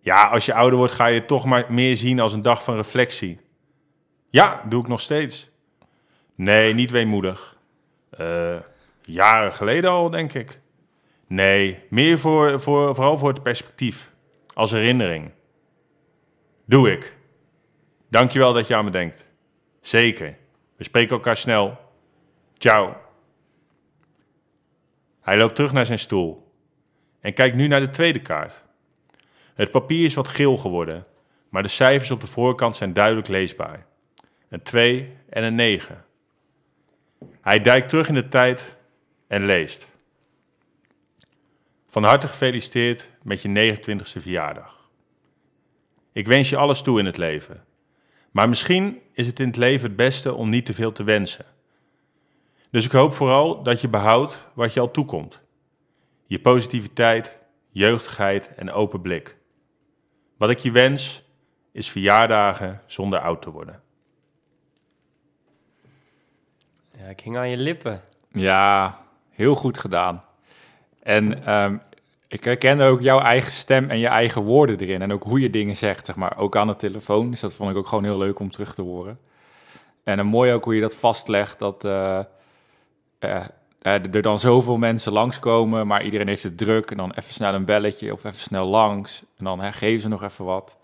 Ja, 0.00 0.28
als 0.28 0.46
je 0.46 0.54
ouder 0.54 0.78
wordt 0.78 0.92
ga 0.92 1.06
je 1.06 1.18
het 1.18 1.28
toch 1.28 1.44
maar 1.44 1.64
meer 1.68 1.96
zien 1.96 2.20
als 2.20 2.32
een 2.32 2.42
dag 2.42 2.64
van 2.64 2.76
reflectie. 2.76 3.40
Ja, 4.30 4.62
doe 4.68 4.82
ik 4.82 4.88
nog 4.88 5.00
steeds. 5.00 5.50
Nee, 6.34 6.74
niet 6.74 6.90
weemoedig. 6.90 7.56
Eh, 8.10 8.56
jaren 9.02 9.52
geleden 9.52 9.90
al, 9.90 10.10
denk 10.10 10.32
ik. 10.32 10.60
Nee, 11.26 11.78
meer 11.90 12.18
voor, 12.18 12.60
voor, 12.60 12.94
vooral 12.94 13.18
voor 13.18 13.28
het 13.28 13.42
perspectief. 13.42 14.10
Als 14.54 14.70
herinnering. 14.70 15.30
Doe 16.66 16.92
ik. 16.92 17.16
Dankjewel 18.10 18.52
dat 18.52 18.66
je 18.66 18.74
aan 18.74 18.84
me 18.84 18.90
denkt. 18.90 19.26
Zeker. 19.80 20.40
We 20.82 20.88
spreken 20.88 21.16
elkaar 21.16 21.36
snel. 21.36 21.78
Ciao. 22.58 22.96
Hij 25.20 25.36
loopt 25.36 25.54
terug 25.54 25.72
naar 25.72 25.86
zijn 25.86 25.98
stoel 25.98 26.52
en 27.20 27.34
kijkt 27.34 27.56
nu 27.56 27.66
naar 27.66 27.80
de 27.80 27.90
tweede 27.90 28.22
kaart. 28.22 28.62
Het 29.54 29.70
papier 29.70 30.04
is 30.04 30.14
wat 30.14 30.28
geel 30.28 30.56
geworden, 30.56 31.06
maar 31.48 31.62
de 31.62 31.68
cijfers 31.68 32.10
op 32.10 32.20
de 32.20 32.26
voorkant 32.26 32.76
zijn 32.76 32.92
duidelijk 32.92 33.28
leesbaar. 33.28 33.86
Een 34.48 34.62
2 34.62 35.16
en 35.28 35.42
een 35.42 35.54
9. 35.54 36.04
Hij 37.40 37.60
duikt 37.60 37.88
terug 37.88 38.08
in 38.08 38.14
de 38.14 38.28
tijd 38.28 38.76
en 39.26 39.44
leest. 39.44 39.86
Van 41.88 42.04
harte 42.04 42.28
gefeliciteerd 42.28 43.10
met 43.22 43.42
je 43.42 43.76
29ste 43.76 44.20
verjaardag. 44.20 44.88
Ik 46.12 46.26
wens 46.26 46.48
je 46.48 46.56
alles 46.56 46.82
toe 46.82 46.98
in 46.98 47.06
het 47.06 47.16
leven. 47.16 47.64
Maar 48.32 48.48
misschien 48.48 49.00
is 49.12 49.26
het 49.26 49.40
in 49.40 49.46
het 49.46 49.56
leven 49.56 49.86
het 49.86 49.96
beste 49.96 50.34
om 50.34 50.48
niet 50.48 50.66
te 50.66 50.74
veel 50.74 50.92
te 50.92 51.04
wensen. 51.04 51.44
Dus 52.70 52.84
ik 52.84 52.92
hoop 52.92 53.12
vooral 53.12 53.62
dat 53.62 53.80
je 53.80 53.88
behoudt 53.88 54.46
wat 54.54 54.72
je 54.72 54.80
al 54.80 54.90
toekomt. 54.90 55.40
Je 56.26 56.40
positiviteit, 56.40 57.38
jeugdigheid 57.70 58.54
en 58.54 58.70
open 58.70 59.00
blik. 59.00 59.36
Wat 60.36 60.50
ik 60.50 60.58
je 60.58 60.70
wens 60.70 61.24
is 61.72 61.90
verjaardagen 61.90 62.82
zonder 62.86 63.18
oud 63.18 63.42
te 63.42 63.50
worden. 63.50 63.82
Ja, 66.96 67.04
ik 67.04 67.20
hing 67.20 67.36
aan 67.36 67.50
je 67.50 67.56
lippen. 67.56 68.02
Ja, 68.30 68.98
heel 69.28 69.54
goed 69.54 69.78
gedaan. 69.78 70.24
En 71.02 71.44
ehm, 71.46 71.78
ik 72.32 72.44
herkende 72.44 72.84
ook 72.84 73.00
jouw 73.00 73.20
eigen 73.20 73.52
stem 73.52 73.90
en 73.90 73.98
je 73.98 74.06
eigen 74.06 74.42
woorden 74.42 74.78
erin. 74.78 75.02
En 75.02 75.12
ook 75.12 75.22
hoe 75.22 75.40
je 75.40 75.50
dingen 75.50 75.76
zegt, 75.76 76.06
zeg 76.06 76.16
maar. 76.16 76.38
Ook 76.38 76.56
aan 76.56 76.66
de 76.66 76.76
telefoon. 76.76 77.30
Dus 77.30 77.40
dat 77.40 77.54
vond 77.54 77.70
ik 77.70 77.76
ook 77.76 77.86
gewoon 77.86 78.04
heel 78.04 78.18
leuk 78.18 78.38
om 78.38 78.50
terug 78.50 78.74
te 78.74 78.82
horen. 78.82 79.18
En 80.04 80.16
dan 80.16 80.26
mooi 80.26 80.52
ook 80.52 80.64
hoe 80.64 80.74
je 80.74 80.80
dat 80.80 80.94
vastlegt, 80.94 81.58
dat 81.58 81.84
eh, 81.84 82.18
eh, 83.18 83.44
er 83.82 84.22
dan 84.22 84.38
zoveel 84.38 84.76
mensen 84.76 85.12
langskomen, 85.12 85.86
maar 85.86 86.04
iedereen 86.04 86.28
heeft 86.28 86.42
het 86.42 86.58
druk. 86.58 86.90
En 86.90 86.96
dan 86.96 87.10
even 87.10 87.32
snel 87.32 87.54
een 87.54 87.64
belletje 87.64 88.12
of 88.12 88.24
even 88.24 88.40
snel 88.40 88.66
langs. 88.66 89.22
En 89.38 89.44
dan 89.44 89.60
hè, 89.60 89.72
geven 89.72 90.00
ze 90.00 90.08
nog 90.08 90.22
even 90.22 90.44
wat. 90.44 90.76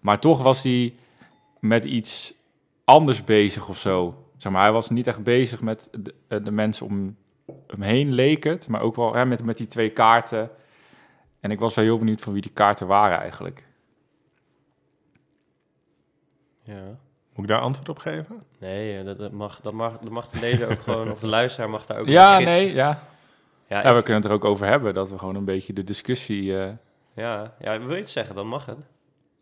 Maar 0.00 0.18
toch 0.18 0.42
was 0.42 0.62
hij 0.62 0.94
met 1.58 1.84
iets 1.84 2.34
anders 2.84 3.24
bezig 3.24 3.68
of 3.68 3.78
zo. 3.78 4.24
Zeg 4.36 4.52
maar, 4.52 4.62
hij 4.62 4.72
was 4.72 4.90
niet 4.90 5.06
echt 5.06 5.22
bezig 5.22 5.60
met 5.60 5.90
de 6.28 6.50
mensen 6.50 6.86
om 6.86 7.16
hem 7.72 7.82
heen, 7.82 8.12
leek 8.12 8.44
het. 8.44 8.68
Maar 8.68 8.80
ook 8.80 8.96
wel 8.96 9.14
hè, 9.14 9.26
met, 9.26 9.44
met 9.44 9.56
die 9.56 9.66
twee 9.66 9.90
kaarten. 9.90 10.50
En 11.40 11.50
ik 11.50 11.58
was 11.58 11.74
wel 11.74 11.84
heel 11.84 11.98
benieuwd 11.98 12.20
van 12.20 12.32
wie 12.32 12.42
die 12.42 12.52
kaarten 12.52 12.86
waren 12.86 13.18
eigenlijk. 13.18 13.64
Ja. 16.62 16.82
Moet 17.34 17.44
ik 17.44 17.48
daar 17.48 17.60
antwoord 17.60 17.88
op 17.88 17.98
geven? 17.98 18.38
Nee, 18.58 18.98
eh, 18.98 19.04
dat, 19.04 19.18
dat, 19.18 19.32
mag, 19.32 19.60
dat, 19.60 19.72
mag, 19.72 19.98
dat 19.98 20.10
mag 20.10 20.28
de 20.28 20.40
lezer 20.40 20.70
ook 20.70 20.80
gewoon, 20.80 21.10
of 21.10 21.20
de 21.20 21.26
luisteraar 21.26 21.70
mag 21.70 21.86
daar 21.86 21.98
ook 21.98 22.06
Ja, 22.06 22.38
nee, 22.38 22.72
ja. 22.72 23.02
Ja, 23.66 23.82
ja. 23.82 23.94
We 23.94 24.02
kunnen 24.02 24.22
het 24.22 24.30
er 24.30 24.36
ook 24.36 24.44
over 24.44 24.66
hebben, 24.66 24.94
dat 24.94 25.10
we 25.10 25.18
gewoon 25.18 25.34
een 25.34 25.44
beetje 25.44 25.72
de 25.72 25.84
discussie... 25.84 26.58
eh, 26.58 26.72
ja, 27.14 27.54
ja, 27.58 27.78
wil 27.78 27.94
je 27.94 28.00
het 28.00 28.10
zeggen, 28.10 28.34
dan 28.34 28.46
mag 28.46 28.66
het. 28.66 28.78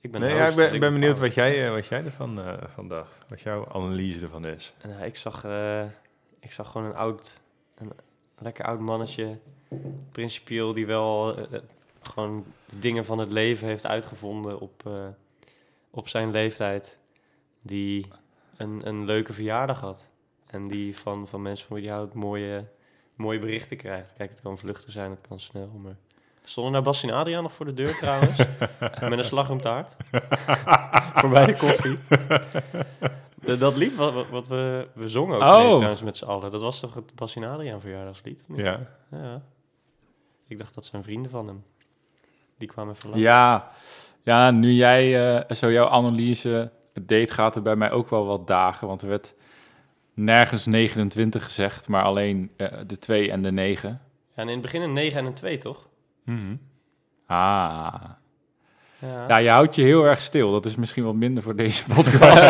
Ik 0.00 0.10
ben 0.12 0.20
Nee, 0.20 0.34
ja, 0.34 0.46
ik 0.49 0.54
ben, 0.54 0.64
dus 0.64 0.72
ik 0.72 0.80
ben 0.80 0.92
benieuwd 0.92 1.18
wat 1.18 1.34
jij, 1.34 1.66
eh, 1.66 1.72
wat 1.72 1.87
jij 1.87 2.04
ervan 2.04 2.40
eh, 2.40 2.54
van 2.66 2.88
dacht. 2.88 3.18
Wat 3.28 3.40
jouw 3.40 3.68
analyse 3.72 4.20
ervan 4.20 4.46
is. 4.46 4.75
Nou, 4.87 5.04
ik, 5.04 5.16
zag, 5.16 5.44
eh, 5.44 5.82
ik 6.40 6.52
zag 6.52 6.70
gewoon 6.70 6.87
een 6.87 6.94
oud, 6.96 7.40
een 7.75 7.92
lekker 8.40 8.64
oud 8.64 8.80
mannetje, 8.80 9.38
principieel, 10.12 10.75
die 10.75 10.87
wel 10.87 11.37
eh, 11.37 11.44
eh, 11.52 11.61
gewoon 12.02 12.44
de 12.70 12.78
dingen 12.78 13.04
van 13.04 13.18
het 13.18 13.32
leven 13.32 13.66
heeft 13.66 13.87
uitgevonden 13.87 14.61
op, 14.61 14.87
eh, 14.87 15.06
op 15.90 16.09
zijn 16.09 16.30
leeftijd. 16.30 16.99
Die 17.62 18.06
een, 18.56 18.80
een 18.85 19.04
leuke 19.04 19.32
verjaardag 19.32 19.80
had. 19.80 20.09
En 20.47 20.68
die 20.68 20.99
van, 20.99 21.28
van 21.28 21.42
mensen 21.42 21.66
van 21.66 21.76
wie 21.76 21.85
die 21.85 21.94
houdt 21.94 22.14
mooie, 22.14 22.64
mooie 23.14 23.38
berichten 23.38 23.76
krijgt. 23.76 24.12
Kijk, 24.16 24.30
het 24.30 24.40
kan 24.40 24.59
vluchten 24.59 24.92
zijn, 24.92 25.11
het 25.11 25.26
kan 25.28 25.40
snel. 25.40 25.70
Maar... 25.82 25.97
Stonden 26.44 26.73
nou 26.73 26.85
Bas 26.85 27.02
en 27.02 27.11
Adriaan 27.11 27.42
nog 27.42 27.52
voor 27.52 27.66
de 27.66 27.73
deur 27.73 27.97
trouwens? 27.97 28.38
met 29.11 29.18
een 29.18 29.25
slagroomtaart. 29.25 29.97
Voorbij 31.20 31.44
de 31.44 31.56
koffie. 31.56 31.97
De- 33.50 33.57
dat 33.57 33.76
lied 33.76 33.95
wat, 33.95 34.28
wat- 34.28 34.49
we, 34.49 34.88
we 34.95 35.09
zongen 35.09 35.37
ook 35.37 35.42
Oh. 35.42 35.75
trouwens 35.75 36.02
met 36.02 36.16
z'n 36.16 36.25
allen. 36.25 36.50
Dat 36.50 36.61
was 36.61 36.80
toch 36.80 36.95
het 36.95 37.14
Bas 37.14 37.37
en 37.37 37.45
Adriaan 37.45 37.80
verjaardagslied? 37.80 38.45
Ja. 38.54 38.80
ja. 39.11 39.42
Ik 40.47 40.59
dacht 40.59 40.75
dat 40.75 40.85
zijn 40.85 41.02
vrienden 41.02 41.30
van 41.30 41.47
hem. 41.47 41.64
Die 42.59 42.69
kwamen 42.69 42.95
langs. 43.04 43.19
Ja, 43.21 43.71
ja 44.23 44.50
nu 44.50 44.73
jij 44.73 45.35
eh, 45.47 45.57
zo 45.57 45.73
jouw 45.73 45.88
analyse 45.88 46.71
deed, 47.02 47.30
gaat 47.30 47.57
er 47.57 47.62
bij 47.62 47.76
mij 47.76 47.90
ook 47.90 48.09
wel 48.11 48.26
wat 48.26 48.47
dagen. 48.47 48.87
Want 48.87 49.02
er 49.02 49.09
werd 49.09 49.35
nergens 50.14 50.66
29 50.66 51.45
gezegd, 51.45 51.88
maar 51.88 52.02
alleen 52.02 52.50
eh, 52.57 52.69
de 52.87 52.99
2 52.99 53.30
en 53.30 53.42
de 53.42 53.52
9. 53.52 53.88
Ja, 53.90 53.97
en 54.35 54.47
in 54.47 54.52
het 54.52 54.62
begin 54.62 54.83
een 54.83 54.92
9 54.92 55.19
en 55.21 55.26
een 55.26 55.35
2, 55.35 55.57
toch? 55.57 55.88
Mhm. 56.25 56.57
Ah. 57.26 58.04
Ja. 59.00 59.25
Ja, 59.28 59.38
je 59.38 59.50
houdt 59.50 59.75
je 59.75 59.83
heel 59.83 60.04
erg 60.04 60.21
stil. 60.21 60.52
Dat 60.52 60.66
is 60.66 60.75
misschien 60.76 61.04
wat 61.04 61.14
minder 61.14 61.42
voor 61.42 61.57
deze 61.57 61.85
podcast. 61.95 62.42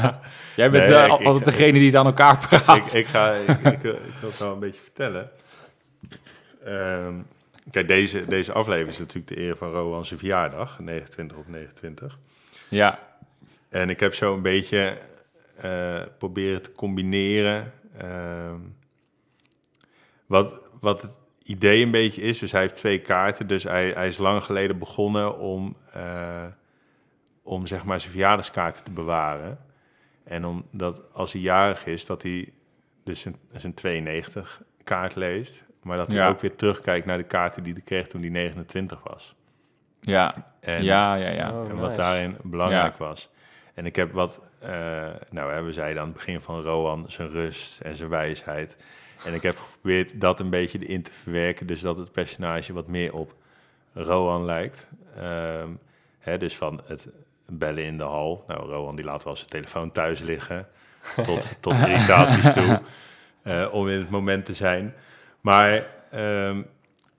jij 0.56 0.70
bent 0.70 0.88
Nee, 0.88 0.94
eh, 0.94 1.04
ik- 1.04 1.10
altijd 1.10 1.36
ik- 1.36 1.44
degene 1.44 1.72
die 1.78 1.86
het 1.86 1.96
aan 1.96 2.06
elkaar 2.06 2.38
praat. 2.48 2.94
ik, 2.94 3.06
ga, 3.06 3.32
ik, 3.32 3.48
ik, 3.48 3.78
wil- 3.80 3.92
ik 3.94 4.12
wil 4.20 4.30
het 4.30 4.38
wel 4.38 4.52
een 4.52 4.58
beetje 4.58 4.80
vertellen. 4.82 5.30
Ehm, 6.64 7.14
kijk, 7.70 7.88
deze, 7.88 8.24
deze 8.26 8.52
aflevering 8.52 8.88
is 8.90 8.98
natuurlijk 8.98 9.28
de 9.28 9.38
eer 9.40 9.56
van 9.56 9.70
Rowan 9.70 10.04
zijn 10.04 10.18
verjaardag, 10.18 10.78
29 10.78 11.36
op 11.36 11.48
29. 11.48 12.18
Ja, 12.68 12.98
En 13.68 13.90
ik 13.90 14.00
heb 14.00 14.14
zo 14.14 14.34
een 14.34 14.42
beetje 14.42 14.98
eh, 15.60 16.00
proberen 16.18 16.62
te 16.62 16.72
combineren. 16.72 17.72
ehm, 17.98 18.56
wat, 20.26 20.60
wat 20.80 21.02
het 21.02 21.12
idee 21.48 21.82
een 21.84 21.90
beetje 21.90 22.22
is. 22.22 22.38
Dus 22.38 22.52
hij 22.52 22.60
heeft 22.60 22.76
twee 22.76 22.98
kaarten. 23.00 23.46
Dus 23.46 23.62
hij, 23.62 23.90
hij 23.90 24.06
is 24.06 24.18
lang 24.18 24.44
geleden 24.44 24.78
begonnen 24.78 25.38
om, 25.38 25.76
eh, 25.92 26.44
om 27.42 27.66
zeg 27.66 27.84
maar 27.84 28.00
zijn 28.00 28.12
verjaardagskaarten 28.12 28.84
te 28.84 28.90
bewaren. 28.90 29.58
En 30.24 30.44
omdat 30.44 31.02
als 31.12 31.32
hij 31.32 31.40
jarig 31.42 31.86
is, 31.86 32.06
dat 32.06 32.22
hij 32.22 32.52
dus 33.04 33.20
zijn, 33.20 33.36
zijn 33.52 33.74
92 33.74 34.62
kaart 34.84 35.14
leest. 35.14 35.64
Maar 35.82 35.96
dat 35.96 36.06
hij 36.06 36.16
Ja. 36.16 36.28
ook 36.28 36.40
weer 36.40 36.56
terugkijkt 36.56 37.06
naar 37.06 37.16
de 37.18 37.24
kaarten 37.24 37.62
die 37.62 37.72
hij 37.72 37.82
kreeg 37.82 38.06
toen 38.08 38.20
hij 38.20 38.30
29 38.30 39.00
was. 39.02 39.36
ja, 40.00 40.34
En, 40.60 40.84
ja, 40.84 41.14
ja, 41.14 41.28
ja. 41.30 41.52
Oh, 41.62 41.68
en 41.70 41.76
wat 41.76 41.88
nice. 41.88 42.00
daarin 42.00 42.36
belangrijk 42.42 42.98
Ja. 42.98 43.04
was. 43.04 43.30
En 43.74 43.86
ik 43.86 43.96
heb 43.96 44.12
wat, 44.12 44.40
eh, 44.60 44.70
nou 45.30 45.64
we 45.64 45.72
zeiden 45.72 46.00
aan 46.02 46.08
het 46.08 46.16
begin 46.16 46.40
van 46.40 46.60
Rohan 46.60 47.04
zijn 47.10 47.30
rust 47.30 47.80
en 47.80 47.94
zijn 47.96 48.08
wijsheid. 48.08 48.76
En 49.24 49.34
ik 49.34 49.42
heb 49.42 49.58
geprobeerd 49.58 50.20
dat 50.20 50.40
een 50.40 50.50
beetje 50.50 50.78
erin 50.86 51.02
te 51.02 51.12
verwerken, 51.12 51.66
dus 51.66 51.80
dat 51.80 51.96
het 51.96 52.12
personage 52.12 52.72
wat 52.72 52.86
meer 52.86 53.14
op 53.14 53.34
Rohan 53.92 54.44
lijkt. 54.44 54.88
Ehm, 55.16 55.68
hè, 56.18 56.38
dus 56.38 56.56
van 56.56 56.80
het 56.84 57.08
bellen 57.46 57.84
in 57.84 57.98
de 57.98 58.04
hal. 58.04 58.44
Nou, 58.46 58.68
Rohan 58.70 58.96
die 58.96 59.04
laat 59.04 59.24
wel 59.24 59.36
zijn 59.36 59.48
telefoon 59.48 59.92
thuis 59.92 60.20
liggen, 60.20 60.68
tot, 61.26 61.48
tot 61.60 61.72
irritaties 61.72 62.52
toe, 62.52 62.80
eh, 63.42 63.68
om 63.70 63.88
in 63.88 63.98
het 63.98 64.10
moment 64.10 64.44
te 64.44 64.54
zijn. 64.54 64.94
Maar 65.40 65.86
ehm, 66.10 66.62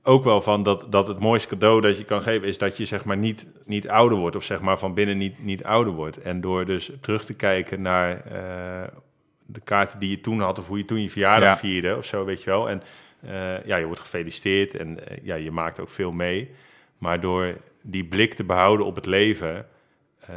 ook 0.04 0.24
wel 0.24 0.42
van 0.42 0.64
dat, 0.64 0.86
dat 0.90 1.08
het 1.08 1.20
mooiste 1.20 1.50
cadeau 1.50 1.82
dat 1.82 1.98
je 1.98 2.06
kan 2.06 2.22
geven 2.22 2.48
is 2.48 2.58
dat 2.58 2.78
je 2.78 2.86
zeg 2.86 3.06
maar 3.06 3.18
niet, 3.18 3.46
niet 3.66 3.90
ouder 3.90 4.18
wordt 4.18 4.36
of 4.36 4.44
zeg 4.44 4.62
maar 4.62 4.80
van 4.80 4.94
binnen 4.94 5.18
niet, 5.18 5.44
niet 5.44 5.64
ouder 5.64 5.94
wordt. 5.94 6.18
En 6.22 6.42
door 6.42 6.66
dus 6.66 6.92
terug 7.02 7.26
te 7.26 7.34
kijken 7.34 7.82
naar 7.82 8.26
eh, 8.26 8.88
de 9.52 9.60
kaarten 9.60 10.00
die 10.00 10.10
je 10.10 10.22
toen 10.22 10.40
had 10.40 10.60
of 10.60 10.68
hoe 10.68 10.78
je 10.78 10.86
toen 10.86 11.02
je 11.02 11.10
verjaardag 11.10 11.50
Ja. 11.50 11.58
vierde 11.58 11.98
of 11.98 12.06
zo, 12.06 12.26
weet 12.26 12.44
je 12.44 12.50
wel. 12.50 12.70
En 12.70 12.82
eh, 13.22 13.66
ja, 13.66 13.76
je 13.76 13.86
wordt 13.86 14.02
gefeliciteerd 14.02 14.76
en 14.76 15.08
eh, 15.08 15.18
ja, 15.24 15.36
je 15.36 15.52
maakt 15.52 15.80
ook 15.80 15.90
veel 15.90 16.12
mee. 16.12 16.52
Maar 16.98 17.20
door 17.20 17.58
die 17.82 18.06
blik 18.06 18.34
te 18.34 18.44
behouden 18.44 18.86
op 18.86 18.96
het 18.96 19.06
leven, 19.06 19.68
eh, 20.20 20.36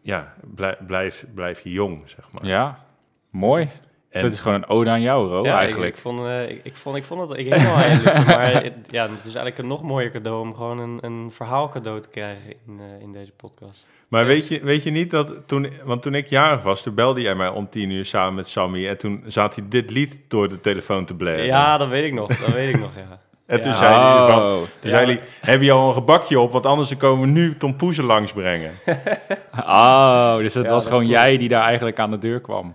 ja, 0.00 0.34
blij, 0.54 0.76
blijf, 0.86 1.24
blijf 1.34 1.60
je 1.60 1.70
jong, 1.70 2.02
zeg 2.08 2.30
maar. 2.32 2.44
Ja, 2.46 2.84
mooi. 3.30 3.68
En- 4.10 4.22
Dit 4.22 4.32
is 4.32 4.40
gewoon 4.40 4.56
een 4.56 4.68
ode 4.68 4.90
aan 4.90 5.00
jou, 5.00 5.28
Ro, 5.28 5.42
Ja, 5.44 5.58
eigenlijk. 5.58 5.88
Ik, 5.90 5.94
ik, 5.96 6.00
vond, 6.00 6.20
eh, 6.20 6.48
ik, 6.50 6.60
ik, 6.62 6.76
vond, 6.76 6.96
ik 6.96 7.04
vond 7.04 7.28
het 7.28 7.38
ik 7.38 7.48
helemaal 7.52 7.76
eigenlijk. 7.76 8.26
maar 8.36 8.52
het, 8.62 8.72
ja, 8.90 9.02
het 9.02 9.18
is 9.18 9.24
eigenlijk 9.24 9.58
een 9.58 9.66
nog 9.66 9.82
mooier 9.82 10.10
cadeau 10.10 10.40
om 10.40 10.54
gewoon 10.54 10.78
een, 10.78 10.98
een 11.00 11.30
verhaal 11.32 11.68
cadeau 11.68 12.00
te 12.00 12.08
krijgen 12.08 12.50
in, 12.66 12.80
eh, 12.80 13.02
in 13.02 13.12
deze 13.12 13.32
podcast. 13.36 13.88
Maar 14.08 14.26
weet 14.26 14.48
je, 14.48 14.60
weet 14.62 14.82
je 14.82 14.90
niet 14.90 15.10
dat 15.10 15.32
toen, 15.46 15.68
want 15.84 16.02
toen 16.02 16.14
ik 16.14 16.26
jarig 16.26 16.62
was, 16.62 16.82
toen 16.82 16.94
belde 16.94 17.20
jij 17.20 17.34
mij 17.34 17.48
om 17.48 17.68
tien 17.70 17.90
uur 17.90 18.04
samen 18.06 18.34
met 18.34 18.48
Sammy 18.48 18.88
en 18.88 18.98
toen 18.98 19.22
zat 19.26 19.54
hij 19.54 19.64
dit 19.68 19.90
lied 19.90 20.20
door 20.28 20.48
de 20.48 20.60
telefoon 20.60 21.04
te 21.04 21.14
blaren. 21.14 21.44
Ja, 21.44 21.78
dat 21.78 21.88
weet 21.88 22.04
ik 22.04 22.12
nog. 22.12 22.28
Dat 22.28 22.52
weet 22.54 22.74
ik 22.74 22.80
nog, 22.80 22.90
ja. 22.96 23.18
En 23.46 23.60
toen 23.60 23.70
Ja. 23.70 23.76
zei 23.76 23.94
hij 23.94 24.16
van, 24.30 24.42
Oh, 24.42 24.52
toen 24.58 24.66
Ja. 24.80 24.88
zei 24.88 25.04
hij, 25.06 25.20
heb 25.40 25.62
je 25.62 25.72
al 25.72 25.88
een 25.88 25.94
gebakje 25.94 26.40
op, 26.40 26.52
want 26.52 26.66
anders 26.66 26.96
komen 26.96 27.20
we 27.26 27.32
nu 27.32 27.56
Tom 27.56 27.76
Poezen 27.76 28.04
langsbrengen. 28.04 28.72
oh 29.56 30.36
dus 30.36 30.54
het 30.54 30.64
Ja, 30.66 30.70
was 30.72 30.84
gewoon 30.84 30.98
klopt. 31.04 31.14
jij 31.14 31.36
die 31.36 31.48
daar 31.48 31.62
eigenlijk 31.62 31.98
aan 31.98 32.10
de 32.10 32.18
deur 32.18 32.40
kwam. 32.40 32.74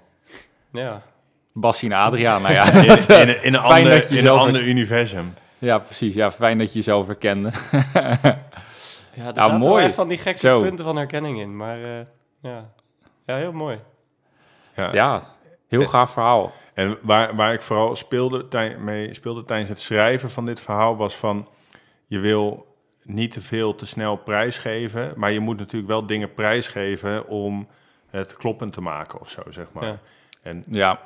Ja, 0.71 1.01
Bassie 1.57 1.89
en 1.91 1.97
Adriaan, 1.97 2.41
nou 2.41 2.53
ja. 2.53 2.71
In, 2.74 2.83
in, 2.83 2.89
een- 3.29 3.43
in 3.43 3.53
een, 3.53 3.62
Fijn 3.62 3.83
ander, 3.83 3.89
dat 4.00 4.09
je 4.09 4.17
in 4.17 4.25
een 4.25 4.31
ander 4.31 4.63
universum. 4.63 5.33
ja, 5.57 5.77
precies. 5.79 6.15
Ja, 6.15 6.31
fijn 6.31 6.57
dat 6.57 6.67
je 6.67 6.74
jezelf 6.77 7.05
herkende. 7.07 7.51
ja 7.83 8.12
er 8.13 8.39
zaten 9.35 9.59
wel 9.59 9.69
mooi. 9.69 9.83
echt 9.85 9.93
van 9.95 10.07
die 10.07 10.17
gekke 10.17 10.39
Zo. 10.39 10.59
punten 10.59 10.85
van 10.85 10.95
herkenning 10.95 11.39
in. 11.39 11.55
Maar 11.57 11.77
eh, 11.81 12.05
ja. 12.41 12.69
ja, 13.25 13.35
heel 13.35 13.51
mooi. 13.51 13.79
Ja. 14.75 14.93
Ja, 14.93 15.24
heel 15.67 15.85
gaaf 15.85 16.12
verhaal. 16.12 16.51
En 16.74 16.97
waar, 17.01 17.35
waar 17.35 17.53
ik 17.53 17.62
vooral 17.62 17.95
speelde, 17.95 18.47
tij- 18.47 18.77
mee 18.77 19.13
speelde 19.13 19.43
tijdens 19.45 19.69
het 19.69 19.79
schrijven 19.79 20.29
van 20.31 20.45
dit 20.45 20.59
verhaal 20.59 20.95
was 20.97 21.15
van, 21.15 21.47
je 22.07 22.19
wil 22.19 22.74
niet 23.03 23.31
te 23.31 23.41
veel 23.41 23.75
te 23.75 23.85
snel 23.85 24.15
prijsgeven, 24.15 25.13
maar 25.15 25.31
je 25.31 25.39
moet 25.39 25.57
natuurlijk 25.57 25.91
wel 25.91 26.05
dingen 26.05 26.33
prijsgeven 26.33 27.27
om 27.27 27.67
het 28.09 28.35
kloppend 28.35 28.74
te 28.74 28.81
maken 28.81 29.19
of 29.19 29.29
zo, 29.29 29.41
zeg 29.50 29.65
maar. 29.71 29.85
Ja. 29.85 30.00
En 30.45 30.63
Ja, 30.67 30.99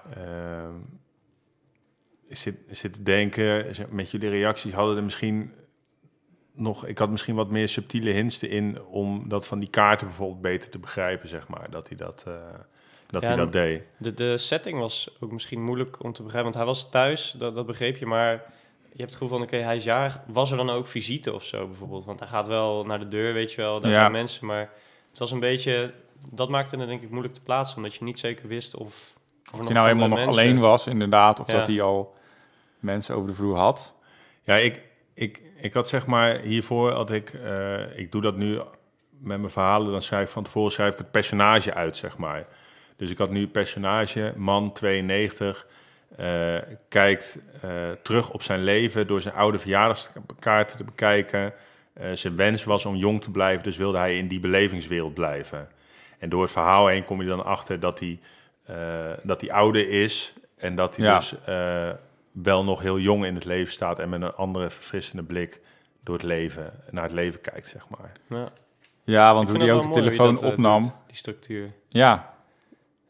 ik 2.28 2.38
zit, 2.38 2.56
zit 2.68 2.94
te 2.94 3.04
denken, 3.04 3.66
met 3.90 4.12
jullie 4.12 4.30
reacties 4.30 4.74
hadden 4.74 4.98
er 4.98 5.04
misschien 5.04 5.54
nog, 6.54 6.86
ik 6.86 6.98
had 6.98 7.10
misschien 7.10 7.36
wat 7.36 7.50
meer 7.52 7.70
subtiele 7.70 8.10
hints 8.10 8.44
in 8.44 8.82
om 8.86 9.30
dat 9.30 9.48
van 9.48 9.60
die 9.60 9.70
kaarten 9.70 10.08
bijvoorbeeld 10.08 10.42
beter 10.42 10.70
te 10.70 10.80
begrijpen, 10.80 11.30
zeg 11.30 11.48
maar, 11.48 11.70
dat 11.70 11.88
hij 11.88 11.98
dat, 11.98 12.24
eh, 12.28 12.34
dat, 13.08 13.22
Ja, 13.22 13.28
hij 13.28 13.38
dat 13.38 13.52
deed. 13.52 13.84
De, 13.98 14.14
de 14.14 14.38
setting 14.38 14.80
was 14.80 15.18
ook 15.20 15.32
misschien 15.32 15.64
moeilijk 15.64 16.04
om 16.04 16.14
te 16.14 16.24
begrijpen, 16.24 16.52
want 16.52 16.64
hij 16.66 16.74
was 16.74 16.90
thuis, 16.90 17.36
dat, 17.38 17.56
dat 17.56 17.66
begreep 17.66 17.98
je, 17.98 18.06
maar 18.06 18.32
je 18.92 19.06
hebt 19.06 19.10
het 19.10 19.14
gevoel 19.14 19.28
van, 19.28 19.42
oké, 19.42 19.58
hij 19.58 19.76
is 19.76 19.84
jarig. 19.84 20.20
Was 20.28 20.52
er 20.52 20.58
dan 20.58 20.70
ook 20.70 20.88
visite 20.88 21.34
of 21.34 21.44
zo 21.44 21.68
bijvoorbeeld? 21.68 22.06
Want 22.06 22.20
hij 22.20 22.30
gaat 22.30 22.48
wel 22.48 22.86
naar 22.86 23.00
de 23.00 23.08
deur, 23.08 23.34
weet 23.34 23.52
je 23.52 23.62
wel, 23.62 23.80
daar 23.80 23.92
Ja. 23.92 24.00
zijn 24.00 24.12
mensen, 24.12 24.46
maar 24.46 24.70
het 25.10 25.20
was 25.20 25.32
een 25.32 25.40
beetje, 25.40 25.94
dat 26.32 26.50
maakte 26.50 26.78
het 26.78 26.88
denk 26.88 27.02
ik 27.02 27.10
moeilijk 27.10 27.34
te 27.34 27.44
plaatsen, 27.44 27.78
omdat 27.78 27.96
je 27.96 28.04
niet 28.04 28.20
zeker 28.20 28.48
wist 28.48 28.76
of... 28.76 29.18
of 29.54 29.60
of 29.60 29.66
hij 29.66 29.74
nou 29.74 29.88
helemaal 29.88 30.08
nog 30.08 30.22
alleen 30.22 30.60
was, 30.60 30.88
inderdaad. 30.88 31.40
Of 31.40 31.48
Ja. 31.48 31.54
dat 31.58 31.68
hij 31.68 31.82
al 31.82 32.16
mensen 32.80 33.16
over 33.16 33.28
de 33.28 33.36
vloer 33.36 33.58
had. 33.58 33.94
Ja, 34.44 34.56
ik, 34.56 34.84
ik, 35.14 35.42
ik 35.56 35.74
had 35.74 35.88
zeg 35.88 36.06
maar 36.06 36.40
hiervoor, 36.40 36.92
had 36.92 37.12
ik, 37.12 37.34
eh, 37.34 37.98
ik 37.98 38.12
doe 38.12 38.22
dat 38.22 38.36
nu 38.36 38.60
met 39.20 39.40
mijn 39.40 39.52
verhalen, 39.52 39.92
dan 39.92 40.02
schrijf 40.02 40.26
ik 40.26 40.30
van 40.30 40.44
tevoren 40.44 40.72
schrijf 40.72 40.92
ik 40.92 40.98
het 40.98 41.12
personage 41.12 41.74
uit, 41.74 41.98
zeg 41.98 42.18
maar. 42.18 42.46
Dus 42.96 43.10
ik 43.10 43.18
had 43.18 43.30
nu 43.30 43.48
personage, 43.48 44.34
man 44.38 44.74
92, 44.74 45.68
eh, 46.16 46.58
kijkt 46.90 47.40
eh, 47.62 47.72
terug 48.04 48.32
op 48.32 48.42
zijn 48.42 48.64
leven 48.64 49.08
door 49.08 49.22
zijn 49.22 49.34
oude 49.36 49.60
verjaardagskaarten 49.60 50.78
te 50.78 50.84
bekijken. 50.84 51.54
Eh, 51.94 52.12
zijn 52.14 52.36
wens 52.36 52.64
was 52.64 52.86
om 52.86 52.96
jong 52.96 53.22
te 53.22 53.32
blijven, 53.32 53.64
dus 53.64 53.78
wilde 53.78 53.98
hij 53.98 54.18
in 54.18 54.28
die 54.28 54.40
belevingswereld 54.40 55.14
blijven. 55.14 55.68
En 56.18 56.30
door 56.30 56.42
het 56.42 56.52
verhaal 56.52 56.88
heen 56.88 57.06
kom 57.06 57.22
je 57.22 57.28
dan 57.28 57.46
achter 57.46 57.80
dat 57.80 58.00
hij, 58.00 58.20
dat 59.24 59.42
hij 59.42 59.52
ouder 59.52 59.90
is 59.90 60.34
en 60.58 60.76
dat 60.76 60.96
hij 60.96 61.06
Ja. 61.06 61.18
dus 61.20 61.36
eh, 61.46 61.90
wel 62.32 62.64
nog 62.64 62.82
heel 62.82 63.00
jong 63.00 63.26
in 63.26 63.36
het 63.36 63.46
leven 63.46 63.72
staat 63.74 64.00
en 64.00 64.10
met 64.10 64.22
een 64.22 64.34
andere 64.34 64.70
verfrissende 64.70 65.24
blik 65.24 65.60
door 66.04 66.16
het 66.16 66.24
leven, 66.26 66.74
naar 66.92 67.04
het 67.04 67.12
leven 67.14 67.42
kijkt, 67.42 67.68
zeg 67.70 67.90
maar. 67.90 68.12
Ja. 68.30 68.50
Ja, 69.04 69.34
want 69.34 69.50
Ik 69.50 69.56
hoe 69.56 69.64
die 69.64 69.74
ook 69.74 69.84
de 69.84 69.90
telefoon 69.90 70.36
dat, 70.36 70.44
eh, 70.44 70.50
opnam. 70.50 70.82
doet, 70.82 70.92
die 71.08 71.16
structuur. 71.16 71.72
Ja. 71.90 72.08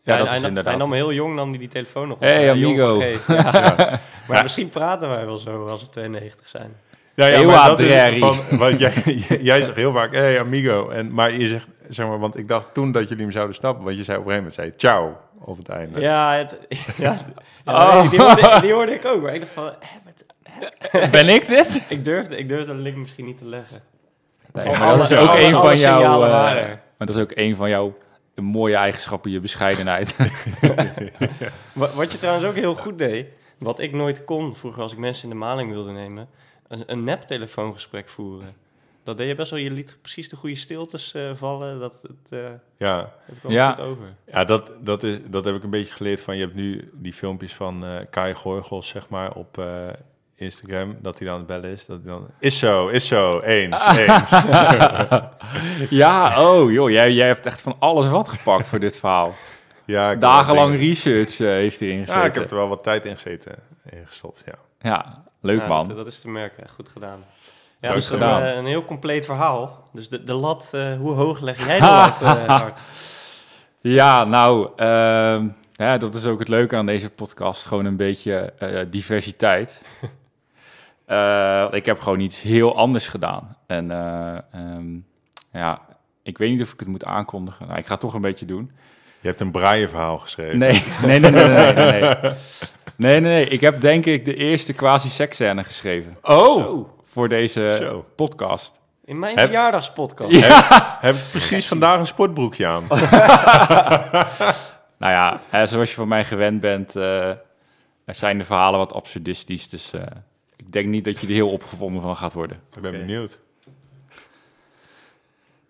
Ja, 0.03 0.13
Ja, 0.13 0.17
dat 0.17 0.27
hij, 0.27 0.37
is 0.37 0.43
inderdaad. 0.43 0.73
Hij 0.73 0.81
nam 0.81 0.93
heel 0.93 1.13
jong, 1.13 1.35
nam 1.35 1.49
hij 1.49 1.57
die 1.57 1.67
telefoon 1.67 2.07
nog 2.07 2.17
op. 2.17 2.23
Hey, 2.23 2.43
eh, 2.45 2.51
amigo. 2.51 3.01
Ja. 3.27 3.99
Maar 4.27 4.37
Ja. 4.37 4.43
misschien 4.43 4.69
praten 4.69 5.09
wij 5.09 5.25
wel 5.25 5.37
zo 5.37 5.65
als 5.67 5.81
we 5.81 5.89
92 5.89 6.47
zijn. 6.47 6.75
Ja, 7.15 7.25
ja, 7.25 7.43
maar 7.43 7.67
dat 7.69 7.79
is 7.79 8.17
van, 8.19 8.37
want 8.57 8.79
jij, 8.79 8.93
jij 9.49 9.61
zegt 9.61 9.75
heel 9.75 9.91
vaak, 9.91 10.13
hey 10.13 10.39
amigo. 10.39 10.89
En, 10.89 11.13
maar 11.13 11.33
je 11.33 11.47
zegt, 11.47 11.67
zeg 11.89 12.07
maar, 12.07 12.19
want 12.19 12.37
ik 12.37 12.47
dacht 12.47 12.73
toen 12.73 12.91
dat 12.91 13.07
jullie 13.09 13.23
hem 13.23 13.31
zouden 13.31 13.55
snappen. 13.55 13.83
Want 13.83 13.97
je 13.97 14.03
zei 14.03 14.17
op 14.17 14.25
een 14.25 14.31
gegeven 14.31 14.51
moment, 14.57 14.77
zei 14.77 14.91
ciao 14.93 15.17
op 15.39 15.57
het 15.57 15.69
einde. 15.69 15.99
Ja, 15.99 16.33
het, 16.37 16.59
ja, 16.97 17.17
ja, 17.65 18.01
Oh. 18.01 18.09
die, 18.09 18.21
hoorde, 18.21 18.57
die 18.61 18.73
hoorde 18.73 18.93
ik 18.93 19.05
ook. 19.05 19.21
Maar 19.21 19.33
ik 19.33 19.39
dacht 19.39 19.51
van, 19.53 19.65
hè, 19.79 19.97
wat- 20.03 21.11
Ben 21.11 21.29
ik 21.29 21.47
dit? 21.47 21.81
ik 21.89 22.03
durfde, 22.03 22.37
ik 22.37 22.49
durfde 22.49 22.75
de 22.75 22.81
link 22.81 22.97
misschien 22.97 23.25
niet 23.25 23.37
te 23.37 23.45
leggen. 23.45 23.81
Nee, 24.53 24.65
Alle- 24.67 24.77
maar 24.77 24.97
dat 24.97 25.11
is 25.11 25.17
ook 25.17 25.27
alle- 25.29 25.41
een 25.43 25.53
alle 25.55 25.67
van 25.67 25.77
jouw. 25.77 26.23
eh, 26.23 26.29
maar 26.97 27.07
dat 27.07 27.09
is 27.15 27.21
ook 27.21 27.31
een 27.35 27.55
van 27.55 27.69
jouw 27.69 27.97
mooie 28.35 28.75
eigenschappen, 28.75 29.31
je 29.31 29.39
bescheidenheid. 29.39 30.15
Wat, 31.73 31.93
wat 31.93 32.11
je 32.11 32.17
trouwens 32.17 32.45
ook 32.47 32.55
heel 32.55 32.75
goed 32.75 32.97
deed, 32.97 33.27
wat 33.57 33.79
ik 33.79 33.93
nooit 33.93 34.25
kon 34.25 34.55
vroeger 34.55 34.81
als 34.81 34.91
ik 34.91 34.97
mensen 34.97 35.23
in 35.23 35.29
de 35.29 35.35
maling 35.35 35.71
wilde 35.71 35.91
nemen, 35.91 36.27
een, 36.67 36.83
een 36.85 37.03
nep-telefoongesprek 37.03 38.09
voeren. 38.09 38.47
Dat 39.03 39.17
deed 39.17 39.27
je 39.27 39.35
best 39.35 39.51
wel, 39.51 39.59
je 39.59 39.71
liet 39.71 39.97
precies 40.01 40.29
de 40.29 40.35
goede 40.35 40.55
stiltes 40.55 41.13
eh, 41.13 41.31
vallen, 41.35 41.79
dat 41.79 42.01
het, 42.01 42.31
eh 42.31 42.49
Ja, 42.77 43.13
het 43.25 43.39
kwam 43.39 43.51
Ja. 43.51 43.69
goed 43.69 43.79
over. 43.79 44.05
ja 44.25 44.45
dat, 44.45 44.71
dat, 44.81 45.03
is, 45.03 45.17
dat 45.29 45.45
heb 45.45 45.55
ik 45.55 45.63
een 45.63 45.69
beetje 45.69 45.93
geleerd 45.93 46.21
van, 46.21 46.35
je 46.35 46.41
hebt 46.43 46.55
nu 46.55 46.89
die 46.93 47.13
filmpjes 47.13 47.53
van 47.53 47.85
eh 47.85 47.91
Kai 48.09 48.33
Gorgels, 48.33 48.87
zeg 48.87 49.09
maar, 49.09 49.33
op 49.33 49.57
eh, 49.57 49.87
Instagram. 50.35 50.97
Dat 51.01 51.17
hij 51.19 51.27
dan 51.27 51.35
aan 51.35 51.43
het 51.43 51.49
bellen 51.61 51.69
is. 51.69 51.85
Dat 51.85 51.99
hij 52.03 52.11
dan, 52.11 52.27
is 52.39 52.59
zo, 52.59 52.87
is 52.87 53.07
zo, 53.07 53.39
eens, 53.39 53.85
eens. 53.97 54.29
ja, 55.89 56.41
oh 56.49 56.71
joh, 56.71 56.89
jij, 56.89 57.11
jij 57.13 57.27
hebt 57.27 57.45
echt 57.45 57.61
van 57.61 57.75
alles 57.79 58.09
wat 58.09 58.29
gepakt 58.29 58.67
voor 58.67 58.79
dit 58.79 58.97
verhaal. 58.97 59.33
Ja, 59.85 60.15
Dagenlang 60.15 60.75
research 60.87 61.37
heeft 61.37 61.79
hierin 61.79 61.99
gezeten. 61.99 62.21
Ja, 62.21 62.27
ik 62.27 62.35
heb 62.35 62.49
er 62.49 62.55
wel 62.55 62.67
wat 62.67 62.83
tijd 62.83 63.05
in 63.05 63.13
gezeten, 63.13 63.55
ingestopt, 63.89 64.41
ja. 64.45 64.53
Ja, 64.81 65.23
leuk 65.41 65.59
Ja, 65.61 65.67
man. 65.67 65.87
Dat, 65.87 65.97
dat 65.97 66.07
is 66.07 66.19
te 66.21 66.29
merken, 66.29 66.69
goed 66.69 66.89
gedaan. 66.89 67.23
Ja, 67.81 67.93
dus 67.93 68.09
gedaan. 68.09 68.41
Een, 68.41 68.47
eh, 68.47 68.57
een 68.57 68.65
heel 68.65 68.85
compleet 68.85 69.25
verhaal. 69.25 69.89
Dus 69.93 70.09
de, 70.09 70.23
de 70.23 70.33
lat, 70.33 70.69
eh, 70.73 70.93
hoe 70.93 71.11
hoog 71.11 71.39
leg 71.39 71.65
jij 71.65 71.79
de 71.79 71.85
lat, 72.01 72.21
eh? 72.21 72.65
Ja, 73.81 74.23
nou, 74.23 74.69
ehm, 74.75 75.47
ja, 75.73 75.97
dat 75.97 76.13
is 76.13 76.25
ook 76.25 76.39
het 76.39 76.47
leuke 76.47 76.75
aan 76.75 76.85
deze 76.85 77.09
podcast. 77.09 77.65
Gewoon 77.65 77.85
een 77.85 77.95
beetje 77.95 78.53
eh, 78.59 78.79
diversiteit. 78.89 79.81
Eh, 81.09 81.67
ik 81.71 81.85
heb 81.85 81.99
gewoon 81.99 82.19
iets 82.19 82.41
heel 82.41 82.75
anders 82.75 83.07
gedaan. 83.07 83.57
En 83.67 83.91
eh, 83.91 84.37
ehm, 84.51 84.97
ja, 85.51 85.81
ik 86.23 86.37
weet 86.37 86.49
niet 86.49 86.61
of 86.61 86.73
ik 86.73 86.79
het 86.79 86.87
moet 86.87 87.05
aankondigen. 87.05 87.67
Nou, 87.67 87.79
ik 87.79 87.85
ga 87.85 87.91
het 87.91 87.99
toch 87.99 88.13
een 88.13 88.21
beetje 88.21 88.45
doen. 88.45 88.71
Je 89.19 89.27
hebt 89.27 89.39
een 89.39 89.51
braille 89.51 89.87
verhaal 89.87 90.19
geschreven. 90.19 90.57
Nee, 90.57 90.83
nee, 91.05 91.19
nee, 91.19 91.31
nee, 91.31 91.47
nee, 91.47 91.73
nee. 91.73 92.01
Nee, 92.01 92.01
nee, 92.01 92.35
nee. 92.95 93.19
nee. 93.21 93.45
Ik 93.47 93.61
heb 93.61 93.81
denk 93.81 94.05
ik 94.05 94.25
de 94.25 94.35
eerste 94.35 94.73
quasi-seksscène 94.73 95.63
geschreven 95.63 96.17
Oh! 96.21 96.61
Zo, 96.61 96.95
voor 97.09 97.29
deze 97.29 97.75
Zo. 97.79 98.05
podcast. 98.15 98.79
in 99.05 99.19
mijn 99.19 99.35
Heb- 99.35 99.45
verjaardagspodcast. 99.45 100.31
Ja. 100.31 100.97
Heb 101.01 101.15
ik 101.15 101.21
precies 101.31 101.67
vandaag 101.67 101.99
een 101.99 102.07
sportbroekje 102.07 102.65
aan. 102.67 102.87
Nou 104.97 105.39
ja, 105.51 105.65
zoals 105.65 105.89
je 105.89 105.95
van 105.95 106.07
mij 106.07 106.25
gewend 106.25 106.61
bent, 106.61 106.95
eh, 106.95 107.27
er 108.05 108.15
zijn 108.15 108.37
de 108.37 108.43
verhalen 108.43 108.79
wat 108.79 108.93
absurdistisch. 108.93 109.69
Dus 109.69 109.93
eh, 109.93 110.01
ik 110.55 110.71
denk 110.71 110.87
niet 110.87 111.05
dat 111.05 111.19
je 111.19 111.27
er 111.27 111.33
heel 111.33 111.49
opgevonden 111.51 112.01
van 112.01 112.15
gaat 112.15 112.33
worden. 112.33 112.61
Ik 112.75 112.81
ben 112.81 112.91
benieuwd. 112.91 113.39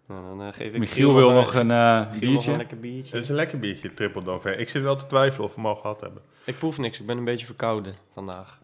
Nou, 0.07 0.21
dan 0.37 0.47
eh, 0.47 0.53
geef 0.53 0.73
ik 0.73 0.79
Michiel 0.79 1.15
wil 1.15 1.31
nog 1.31 1.53
een 1.53 1.71
eh, 1.71 2.01
biertje. 2.19 2.51
een 2.51 2.57
lekker 2.57 2.79
biertje. 2.79 3.13
Het 3.15 3.23
is 3.23 3.29
een 3.29 3.35
lekker 3.35 3.59
biertje, 3.59 3.93
Triple 3.93 4.23
Don 4.23 4.41
Ver. 4.41 4.59
Ik 4.59 4.69
zit 4.69 4.81
wel 4.81 4.95
te 4.95 5.07
twijfelen 5.07 5.45
of 5.47 5.55
we 5.55 5.61
hem 5.61 5.69
al 5.69 5.75
gehad 5.75 6.01
hebben. 6.01 6.21
Ik 6.45 6.57
proef 6.57 6.77
niks, 6.77 6.99
ik 6.99 7.05
ben 7.05 7.17
een 7.17 7.23
beetje 7.23 7.45
verkouden 7.45 7.93
vandaag. 8.13 8.59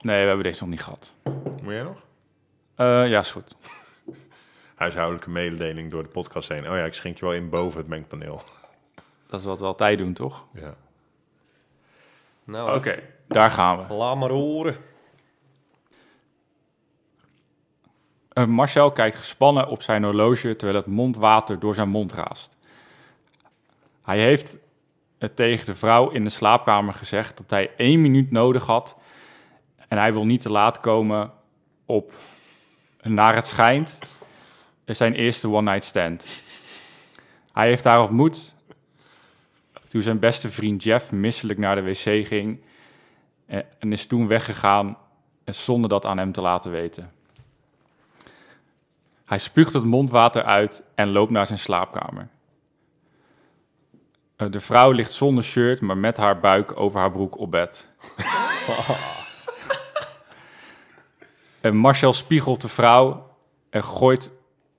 Nee, 0.00 0.20
we 0.22 0.26
hebben 0.26 0.44
deze 0.44 0.60
nog 0.60 0.70
niet 0.70 0.82
gehad. 0.82 1.12
Moet 1.62 1.72
jij 1.72 1.82
nog? 1.82 2.02
Eh, 2.74 3.08
ja, 3.08 3.18
is 3.18 3.30
goed. 3.30 3.56
Huishoudelijke 4.74 5.30
mededeling 5.30 5.90
door 5.90 6.02
de 6.02 6.08
podcast 6.08 6.48
heen. 6.48 6.70
Oh 6.70 6.76
ja, 6.76 6.84
ik 6.84 6.94
schenk 6.94 7.18
je 7.18 7.24
wel 7.24 7.34
in 7.34 7.48
boven 7.48 7.78
het 7.78 7.88
mengpaneel. 7.88 8.42
Dat 9.28 9.40
is 9.40 9.46
wat 9.46 9.58
we 9.60 9.64
altijd 9.64 9.98
doen, 9.98 10.12
toch? 10.12 10.44
Ja. 10.54 10.74
Nou, 12.44 12.76
Oké, 12.76 13.02
daar 13.28 13.50
gaan 13.50 13.86
we. 13.88 13.94
laat 13.94 14.16
maar 14.16 14.30
horen. 14.30 14.76
Eh, 18.32 18.44
Marcel 18.44 18.92
kijkt 18.92 19.16
gespannen 19.16 19.68
op 19.68 19.82
zijn 19.82 20.04
horloge 20.04 20.56
terwijl 20.56 20.78
het 20.78 20.86
mondwater 20.86 21.58
door 21.58 21.74
zijn 21.74 21.88
mond 21.88 22.12
raast. 22.12 22.56
Hij 24.02 24.18
heeft 24.18 24.56
het 25.18 25.36
tegen 25.36 25.66
de 25.66 25.74
vrouw 25.74 26.10
in 26.10 26.24
de 26.24 26.30
slaapkamer 26.30 26.94
gezegd 26.94 27.36
dat 27.36 27.50
hij 27.50 27.70
één 27.76 28.00
minuut 28.00 28.30
nodig 28.30 28.66
had 28.66 28.96
en 29.88 29.98
hij 29.98 30.12
wil 30.12 30.26
niet 30.26 30.40
te 30.40 30.50
laat 30.50 30.80
komen 30.80 31.32
op, 31.86 32.12
naar 33.02 33.34
het 33.34 33.46
schijnt, 33.46 33.98
zijn 34.84 35.14
eerste 35.14 35.48
one-night 35.48 35.84
stand. 35.84 36.26
Hij 37.52 37.66
heeft 37.66 37.84
haar 37.84 38.00
ontmoet 38.00 38.54
toen 39.88 40.02
zijn 40.02 40.18
beste 40.18 40.50
vriend 40.50 40.82
Jeff 40.82 41.12
misselijk 41.12 41.58
naar 41.58 41.74
de 41.74 41.82
wc 41.82 42.26
ging 42.26 42.60
en, 43.46 43.92
is 43.92 44.06
toen 44.06 44.26
weggegaan 44.26 44.96
zonder 45.44 45.90
dat 45.90 46.06
aan 46.06 46.18
hem 46.18 46.32
te 46.32 46.40
laten 46.40 46.70
weten. 46.70 47.12
Hij 49.24 49.38
spuugt 49.38 49.72
het 49.72 49.84
mondwater 49.84 50.42
uit 50.42 50.82
en 50.94 51.10
loopt 51.10 51.30
naar 51.30 51.46
zijn 51.46 51.58
slaapkamer. 51.58 52.28
Eh, 54.36 54.50
De 54.50 54.60
vrouw 54.60 54.90
ligt 54.90 55.12
zonder 55.12 55.44
shirt, 55.44 55.80
maar 55.80 55.96
met 55.96 56.16
haar 56.16 56.40
buik 56.40 56.80
over 56.80 57.00
haar 57.00 57.12
broek 57.12 57.38
op 57.38 57.50
bed. 57.50 57.88
En 61.60 61.76
Marcel 61.76 62.12
spiegelt 62.12 62.60
de 62.60 62.68
vrouw 62.68 63.30
en 63.70 63.84
gooit 63.84 64.30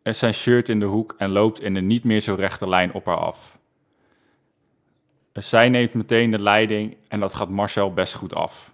eh, 0.02 0.14
zijn 0.14 0.34
shirt 0.34 0.70
in 0.70 0.80
de 0.80 0.86
hoek 0.86 1.16
en 1.18 1.30
loopt 1.30 1.62
in 1.62 1.76
een 1.76 1.88
niet 1.88 2.04
meer 2.04 2.20
zo 2.20 2.36
rechte 2.36 2.70
lijn 2.70 2.94
op 2.94 3.06
haar 3.06 3.18
af. 3.18 3.58
Eh, 5.32 5.44
Zij 5.44 5.70
neemt 5.70 5.94
meteen 5.94 6.32
de 6.32 6.42
leiding 6.42 6.98
en 7.08 7.20
dat 7.20 7.34
gaat 7.34 7.50
Marcel 7.50 7.94
best 7.94 8.14
goed 8.14 8.36
af. 8.36 8.72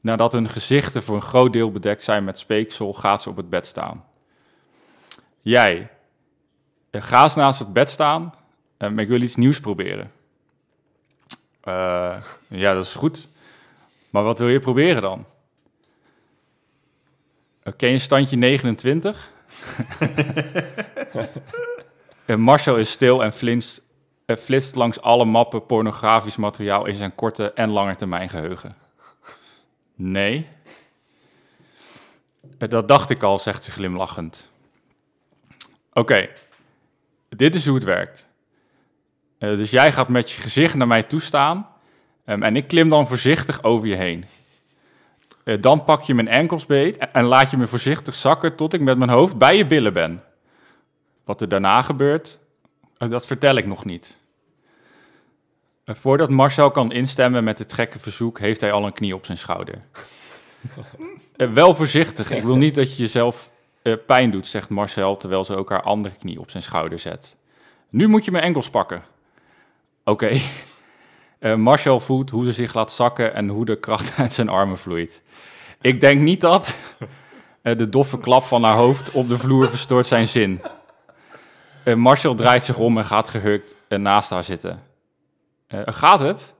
Nadat 0.00 0.32
hun 0.32 0.48
gezichten 0.48 1.02
voor 1.02 1.16
een 1.16 1.22
groot 1.22 1.52
deel 1.52 1.72
bedekt 1.72 2.02
zijn 2.02 2.24
met 2.24 2.38
speeksel, 2.38 2.92
gaat 2.92 3.22
ze 3.22 3.28
op 3.28 3.36
het 3.36 3.50
bed 3.50 3.66
staan. 3.66 4.04
Jij, 5.40 5.90
eh, 6.90 7.02
ga 7.02 7.22
eens 7.22 7.34
naast 7.34 7.58
het 7.58 7.72
bed 7.72 7.90
staan, 7.90 8.34
eh, 8.76 8.90
maar 8.90 9.02
ik 9.02 9.08
wil 9.08 9.20
iets 9.20 9.36
nieuws 9.36 9.60
proberen. 9.60 10.12
Eh, 11.60 12.16
ja, 12.48 12.74
dat 12.74 12.84
is 12.84 12.94
goed. 12.94 13.28
Maar 14.10 14.22
wat 14.22 14.38
wil 14.38 14.48
je 14.48 14.60
proberen 14.60 15.02
dan? 15.02 15.26
Ken 17.76 17.90
je 17.90 17.98
standje 17.98 18.36
29? 18.36 19.30
En 22.26 22.40
Marcel 22.40 22.76
is 22.76 22.90
stil 22.90 23.22
en 23.22 23.32
flitst, 23.32 23.82
eh, 24.24 24.36
flitst 24.36 24.74
langs 24.74 25.00
alle 25.00 25.24
mappen 25.24 25.66
pornografisch 25.66 26.36
materiaal 26.36 26.86
in 26.86 26.94
zijn 26.94 27.14
korte 27.14 27.52
en 27.52 27.70
lange 27.70 27.96
termijn 27.96 28.28
geheugen. 28.28 28.76
Nee. 29.94 30.46
Eh, 32.58 32.68
Dat 32.68 32.88
dacht 32.88 33.10
ik 33.10 33.22
al, 33.22 33.38
zegt 33.38 33.64
ze 33.64 33.70
glimlachend. 33.70 34.48
Oké, 35.92 36.28
dit 37.28 37.54
is 37.54 37.66
hoe 37.66 37.74
het 37.74 37.84
werkt. 37.84 38.26
Eh, 39.38 39.56
dus 39.56 39.70
jij 39.70 39.92
gaat 39.92 40.08
met 40.08 40.30
je 40.30 40.40
gezicht 40.40 40.74
naar 40.74 40.86
mij 40.86 41.02
toe 41.02 41.20
staan 41.20 41.68
ehm, 42.24 42.42
en 42.42 42.56
ik 42.56 42.68
klim 42.68 42.88
dan 42.88 43.06
voorzichtig 43.06 43.62
over 43.62 43.86
je 43.88 43.96
heen. 43.96 44.24
Eh, 45.46 45.60
dan 45.60 45.84
pak 45.84 46.00
je 46.00 46.14
mijn 46.14 46.28
enkels 46.28 46.66
beet 46.66 46.98
en 46.98 47.24
laat 47.24 47.50
je 47.50 47.56
me 47.56 47.66
voorzichtig 47.66 48.14
zakken 48.14 48.56
tot 48.56 48.72
ik 48.72 48.80
met 48.80 48.98
mijn 48.98 49.10
hoofd 49.10 49.38
bij 49.38 49.56
je 49.56 49.66
billen 49.66 49.92
ben. 49.92 50.22
Wat 51.24 51.40
er 51.40 51.48
daarna 51.48 51.82
gebeurt, 51.82 52.38
eh, 52.96 53.08
dat 53.08 53.26
vertel 53.26 53.56
ik 53.56 53.66
nog 53.66 53.84
niet. 53.84 54.16
Eh, 55.84 55.94
voordat 55.94 56.30
Marcel 56.30 56.70
kan 56.70 56.92
instemmen 56.92 57.44
met 57.44 57.58
het 57.58 57.72
gekke 57.72 57.98
verzoek, 57.98 58.38
heeft 58.38 58.60
hij 58.60 58.72
al 58.72 58.86
een 58.86 58.92
knie 58.92 59.14
op 59.14 59.26
zijn 59.26 59.38
schouder. 59.38 59.78
Wel 61.54 61.74
voorzichtig, 61.74 62.30
ik 62.30 62.42
wil 62.42 62.56
niet 62.66 62.74
dat 62.74 62.96
je 62.96 63.02
jezelf 63.02 63.50
pijn 64.06 64.30
doet, 64.30 64.46
zegt 64.46 64.68
Marcel, 64.68 65.16
terwijl 65.16 65.44
ze 65.44 65.56
ook 65.56 65.70
haar 65.70 65.82
andere 65.82 66.14
knie 66.16 66.40
op 66.40 66.50
zijn 66.50 66.62
schouder 66.62 66.98
zet. 66.98 67.36
Nu 67.88 68.06
moet 68.08 68.24
je 68.24 68.30
mijn 68.30 68.44
enkels 68.44 68.70
pakken. 68.70 69.02
Oké. 70.04 70.40
Eh, 71.38 71.54
Marcel 71.54 72.00
voelt 72.00 72.30
hoe 72.30 72.44
ze 72.44 72.52
zich 72.52 72.74
laat 72.74 72.92
zakken 72.92 73.34
en 73.34 73.48
hoe 73.48 73.64
de 73.64 73.78
kracht 73.78 74.16
uit 74.18 74.32
zijn 74.32 74.48
armen 74.48 74.78
vloeit. 74.78 75.22
Ik 75.80 76.00
denk 76.00 76.20
niet 76.20 76.40
dat 76.40 76.78
eh, 77.62 77.76
de 77.76 77.88
doffe 77.88 78.18
klap 78.18 78.44
van 78.44 78.62
haar 78.62 78.76
hoofd 78.76 79.10
op 79.10 79.28
de 79.28 79.38
vloer 79.38 79.68
verstoort 79.68 80.06
zijn 80.06 80.26
zin. 80.26 80.62
Marcel 81.96 82.34
draait 82.34 82.64
zich 82.64 82.78
om 82.78 82.98
en 82.98 83.04
gaat 83.04 83.28
gehurkt 83.28 83.74
eh, 83.88 83.98
naast 83.98 84.30
haar 84.30 84.44
zitten. 84.44 84.82
Gaat 85.84 86.20
het? 86.20 86.54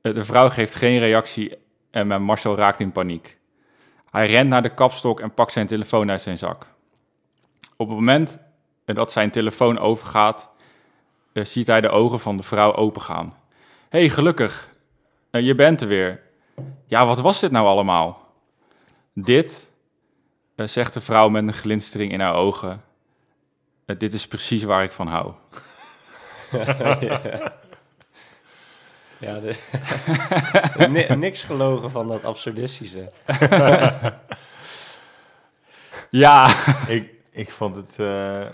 De 0.00 0.24
vrouw 0.24 0.48
geeft 0.48 0.74
geen 0.74 0.98
reactie 0.98 1.58
en 1.90 2.22
Marcel 2.22 2.56
raakt 2.56 2.80
in 2.80 2.92
paniek. 2.92 3.38
Hij 4.10 4.26
rent 4.26 4.48
naar 4.48 4.62
de 4.62 4.74
kapstok 4.74 5.20
en 5.20 5.34
pakt 5.34 5.52
zijn 5.52 5.66
telefoon 5.66 6.10
uit 6.10 6.22
zijn 6.22 6.38
zak. 6.38 6.66
op 7.76 7.88
het 7.88 7.96
moment 7.96 8.38
dat 8.84 9.12
zijn 9.12 9.30
telefoon 9.30 9.78
overgaat, 9.78 10.50
eh, 11.32 11.44
ziet 11.44 11.66
hij 11.66 11.80
de 11.80 11.88
ogen 11.88 12.20
van 12.20 12.36
de 12.36 12.42
vrouw 12.42 12.74
opengaan. 12.74 13.36
Hé, 13.88 13.98
hey, 13.98 14.08
gelukkig, 14.08 14.68
eh, 15.30 15.42
je 15.42 15.54
bent 15.54 15.80
er 15.80 15.88
weer. 15.88 16.20
Ja, 16.86 17.06
wat 17.06 17.20
was 17.20 17.40
dit 17.40 17.50
nou 17.50 17.66
allemaal? 17.66 18.32
Dit, 19.14 19.68
eh, 20.54 20.66
zegt 20.66 20.94
de 20.94 21.00
vrouw 21.00 21.28
met 21.28 21.46
een 21.46 21.52
glinstering 21.52 22.12
in 22.12 22.20
haar 22.20 22.34
ogen. 22.34 22.82
dit 23.98 24.14
is 24.14 24.26
precies 24.26 24.62
waar 24.62 24.82
ik 24.82 24.92
van 24.92 25.06
hou. 25.06 25.32
Ja, 29.22 29.38
de, 29.40 31.14
niks 31.16 31.42
gelogen 31.42 31.90
van 31.90 32.06
dat 32.06 32.24
absurdistische. 32.24 33.10
Ja, 36.10 36.54
Ik, 36.88 37.12
ik 37.30 37.50
vond 37.50 37.76
het 37.76 37.92
eh, 37.96 38.46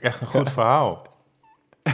echt 0.00 0.20
een 0.20 0.26
goed 0.26 0.50
verhaal. 0.50 1.06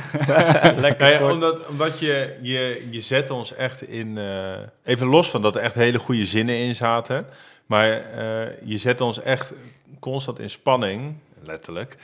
Lekker 0.77 1.07
Nee, 1.07 1.33
omdat, 1.33 1.67
omdat 1.67 1.99
je, 1.99 2.37
je, 2.43 2.89
je 2.91 3.01
zet 3.01 3.31
ons 3.31 3.55
echt 3.55 3.89
in... 3.89 4.19
eh, 4.19 4.53
even 4.85 5.07
los 5.07 5.31
van 5.31 5.43
dat 5.43 5.57
er 5.57 5.63
echt 5.63 5.75
hele 5.75 5.99
goede 5.99 6.27
zinnen 6.27 6.57
in 6.59 6.75
zaten. 6.77 7.27
Maar 7.67 7.91
eh, 7.91 8.47
je 8.65 8.79
zet 8.79 9.01
ons 9.01 9.23
echt 9.23 9.53
constant 10.01 10.39
in 10.39 10.51
spanning, 10.51 11.15
letterlijk. 11.43 11.97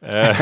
Eh, 0.00 0.38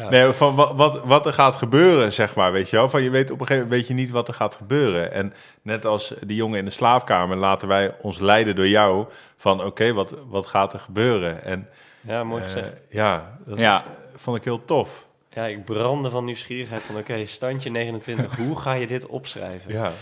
Ja. 0.00 0.08
nee, 0.10 0.32
van 0.32 0.54
wat, 0.54 0.72
wat, 0.74 1.02
wat 1.04 1.26
er 1.26 1.32
gaat 1.32 1.54
gebeuren, 1.54 2.12
zeg 2.12 2.34
maar, 2.34 2.52
weet 2.52 2.70
je 2.70 2.76
wel. 2.76 2.88
Van 2.88 3.02
je 3.02 3.10
weet 3.10 3.30
op 3.30 3.40
een 3.40 3.46
gegeven 3.46 3.62
moment 3.68 3.80
weet 3.80 3.88
je 3.88 3.94
niet 4.02 4.10
wat 4.10 4.28
er 4.28 4.34
gaat 4.34 4.54
gebeuren. 4.54 5.12
En 5.12 5.32
net 5.62 5.84
als 5.84 6.14
die 6.26 6.36
jongen 6.36 6.58
in 6.58 6.64
de 6.64 6.70
slaapkamer 6.70 7.36
laten 7.36 7.68
wij 7.68 7.92
ons 8.00 8.18
leiden 8.18 8.54
door 8.54 8.68
jou. 8.68 9.06
Van 9.36 9.64
oké, 9.64 9.92
wat, 9.92 10.14
wat 10.28 10.46
gaat 10.46 10.72
er 10.72 10.78
gebeuren? 10.78 11.42
En 11.44 11.68
Ja, 12.00 12.24
mooi 12.24 12.42
gezegd. 12.42 12.82
ja, 12.90 13.38
dat 13.46 13.58
ja. 13.58 13.84
vond 14.16 14.36
ik 14.36 14.44
heel 14.44 14.64
tof. 14.64 15.05
Ja, 15.36 15.46
ik 15.46 15.64
brandde 15.64 16.10
van 16.10 16.24
nieuwsgierigheid 16.24 16.82
van, 16.82 16.96
oké, 16.96 17.26
standje 17.26 17.70
29, 17.70 18.36
hoe 18.46 18.60
ga 18.60 18.72
je 18.72 18.86
dit 18.86 19.06
opschrijven? 19.06 19.72
Ja. 19.72 19.92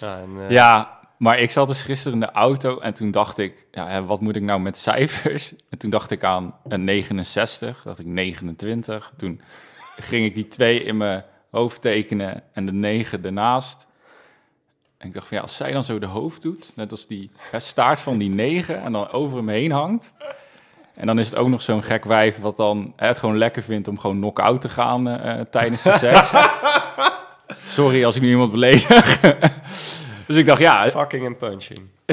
Ja, 0.00 0.20
en, 0.20 0.30
eh, 0.40 0.50
Ja, 0.50 1.00
maar 1.16 1.38
ik 1.38 1.50
zat 1.50 1.68
dus 1.68 1.82
gisteren 1.82 2.12
in 2.12 2.20
de 2.20 2.32
auto 2.32 2.78
en 2.78 2.94
toen 2.94 3.10
dacht 3.10 3.38
ik, 3.38 3.66
ja, 3.70 4.04
wat 4.04 4.20
moet 4.20 4.36
ik 4.36 4.42
nou 4.42 4.60
met 4.60 4.78
cijfers? 4.78 5.52
En 5.70 5.78
toen 5.78 5.90
dacht 5.90 6.10
ik 6.10 6.24
aan 6.24 6.54
een 6.64 6.84
69, 6.84 7.82
dacht 7.82 7.98
ik 7.98 8.06
29. 8.06 9.12
Toen 9.16 9.40
ging 9.96 10.24
ik 10.24 10.34
die 10.34 10.48
twee 10.48 10.82
in 10.82 10.96
mijn 10.96 11.24
hoofd 11.50 11.80
tekenen 11.80 12.42
en 12.52 12.66
de 12.66 12.72
9 12.72 13.24
ernaast. 13.24 13.86
En 14.98 15.08
ik 15.08 15.14
dacht 15.14 15.26
van 15.26 15.36
ja, 15.36 15.42
als 15.42 15.56
zij 15.56 15.72
dan 15.72 15.84
zo 15.84 15.98
de 15.98 16.06
hoofd 16.06 16.42
doet, 16.42 16.72
net 16.76 16.90
als 16.90 17.06
die 17.06 17.30
hè, 17.50 17.60
staart 17.60 18.00
van 18.00 18.18
die 18.18 18.30
9 18.30 18.82
en 18.82 18.92
dan 18.92 19.10
over 19.10 19.36
hem 19.36 19.48
heen 19.48 19.70
hangt. 19.70 20.12
En 20.94 21.06
dan 21.06 21.18
is 21.18 21.26
het 21.26 21.36
ook 21.36 21.48
nog 21.48 21.62
zo'n 21.62 21.82
gek 21.82 22.04
wijf 22.04 22.38
wat 22.38 22.56
dan 22.56 22.92
hè, 22.96 23.06
het 23.06 23.18
gewoon 23.18 23.38
lekker 23.38 23.62
vindt 23.62 23.88
om 23.88 23.98
gewoon 23.98 24.16
knock-out 24.16 24.60
te 24.60 24.68
gaan 24.68 25.08
eh, 25.08 25.32
eh, 25.32 25.40
tijdens 25.50 25.82
de 25.82 25.92
seks. 25.98 26.32
Sorry 27.76 28.04
als 28.04 28.16
ik 28.16 28.22
nu 28.22 28.28
iemand 28.28 28.52
beledig. 28.52 29.20
dus 30.26 30.36
ik 30.36 30.46
dacht, 30.46 30.60
ja, 30.60 30.84
Fucking 30.84 31.26
en 31.26 31.36
punching. 31.36 31.80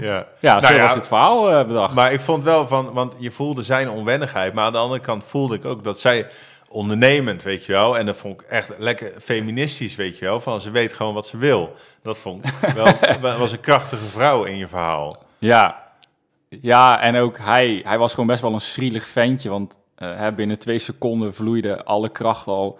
ja. 0.00 0.26
ja, 0.40 0.60
zo 0.60 0.66
Nou 0.66 0.74
ja, 0.74 0.82
was 0.82 0.94
het 0.94 1.06
verhaal 1.06 1.50
eh, 1.52 1.66
bedacht. 1.66 1.94
Maar 1.94 2.12
ik 2.12 2.20
vond 2.20 2.44
wel 2.44 2.66
van, 2.68 2.92
want 2.92 3.14
je 3.18 3.30
voelde 3.30 3.62
zijn 3.62 3.90
onwennigheid, 3.90 4.54
maar 4.54 4.64
aan 4.64 4.72
de 4.72 4.78
andere 4.78 5.00
kant 5.00 5.24
voelde 5.24 5.54
ik 5.54 5.64
ook 5.64 5.84
dat 5.84 6.00
zij 6.00 6.26
ondernemend, 6.68 7.42
weet 7.42 7.66
je 7.66 7.72
wel, 7.72 7.98
en 7.98 8.06
dat 8.06 8.16
vond 8.16 8.40
ik 8.40 8.46
echt 8.46 8.72
lekker 8.78 9.12
feministisch, 9.20 9.96
weet 9.96 10.18
je 10.18 10.24
wel, 10.24 10.40
van 10.40 10.60
ze 10.60 10.70
weet 10.70 10.92
gewoon 10.92 11.14
wat 11.14 11.26
ze 11.26 11.36
wil. 11.36 11.74
Dat 12.02 12.18
vond 12.18 12.44
ik 12.46 12.52
wel, 12.74 12.86
wel- 13.20 13.38
was 13.38 13.52
een 13.52 13.60
krachtige 13.60 14.04
vrouw 14.04 14.44
in 14.44 14.56
je 14.56 14.68
verhaal. 14.68 15.22
Ja. 15.38 15.88
Ja, 16.60 17.00
en 17.00 17.16
ook 17.16 17.38
hij, 17.38 17.80
hij 17.84 17.98
was 17.98 18.10
gewoon 18.10 18.26
best 18.26 18.40
wel 18.40 18.52
een 18.52 18.60
schrielig 18.60 19.08
ventje, 19.08 19.48
want 19.48 19.78
eh, 19.94 20.16
hè, 20.16 20.32
binnen 20.32 20.58
twee 20.58 20.78
seconden 20.78 21.34
vloeide 21.34 21.84
alle 21.84 22.08
kracht 22.08 22.46
al 22.46 22.78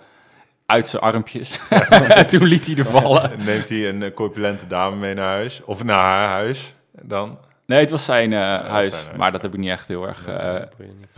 uit 0.66 0.88
zijn 0.88 1.02
armpjes. 1.02 1.60
en 2.08 2.26
toen 2.26 2.44
liet 2.44 2.66
hij 2.66 2.76
er 2.76 2.84
vallen. 2.84 3.30
En 3.30 3.44
neemt 3.44 3.68
hij 3.68 3.88
een 3.88 4.02
eh, 4.02 4.14
corpulente 4.14 4.66
dame 4.66 4.96
mee 4.96 5.14
naar 5.14 5.28
huis, 5.28 5.64
of 5.64 5.84
naar 5.84 6.04
haar 6.04 6.28
huis, 6.28 6.74
dan. 7.02 7.38
Nee, 7.66 7.80
het 7.80 7.90
was 7.90 8.04
zijn 8.04 8.32
eh, 8.32 8.38
huis, 8.38 8.92
zijn 8.92 9.04
huis. 9.04 9.18
maar 9.18 9.32
dat 9.32 9.42
heb 9.42 9.52
ik 9.52 9.60
niet 9.60 9.70
echt 9.70 9.88
heel 9.88 10.06
erg 10.06 10.26
eh, 10.26 10.62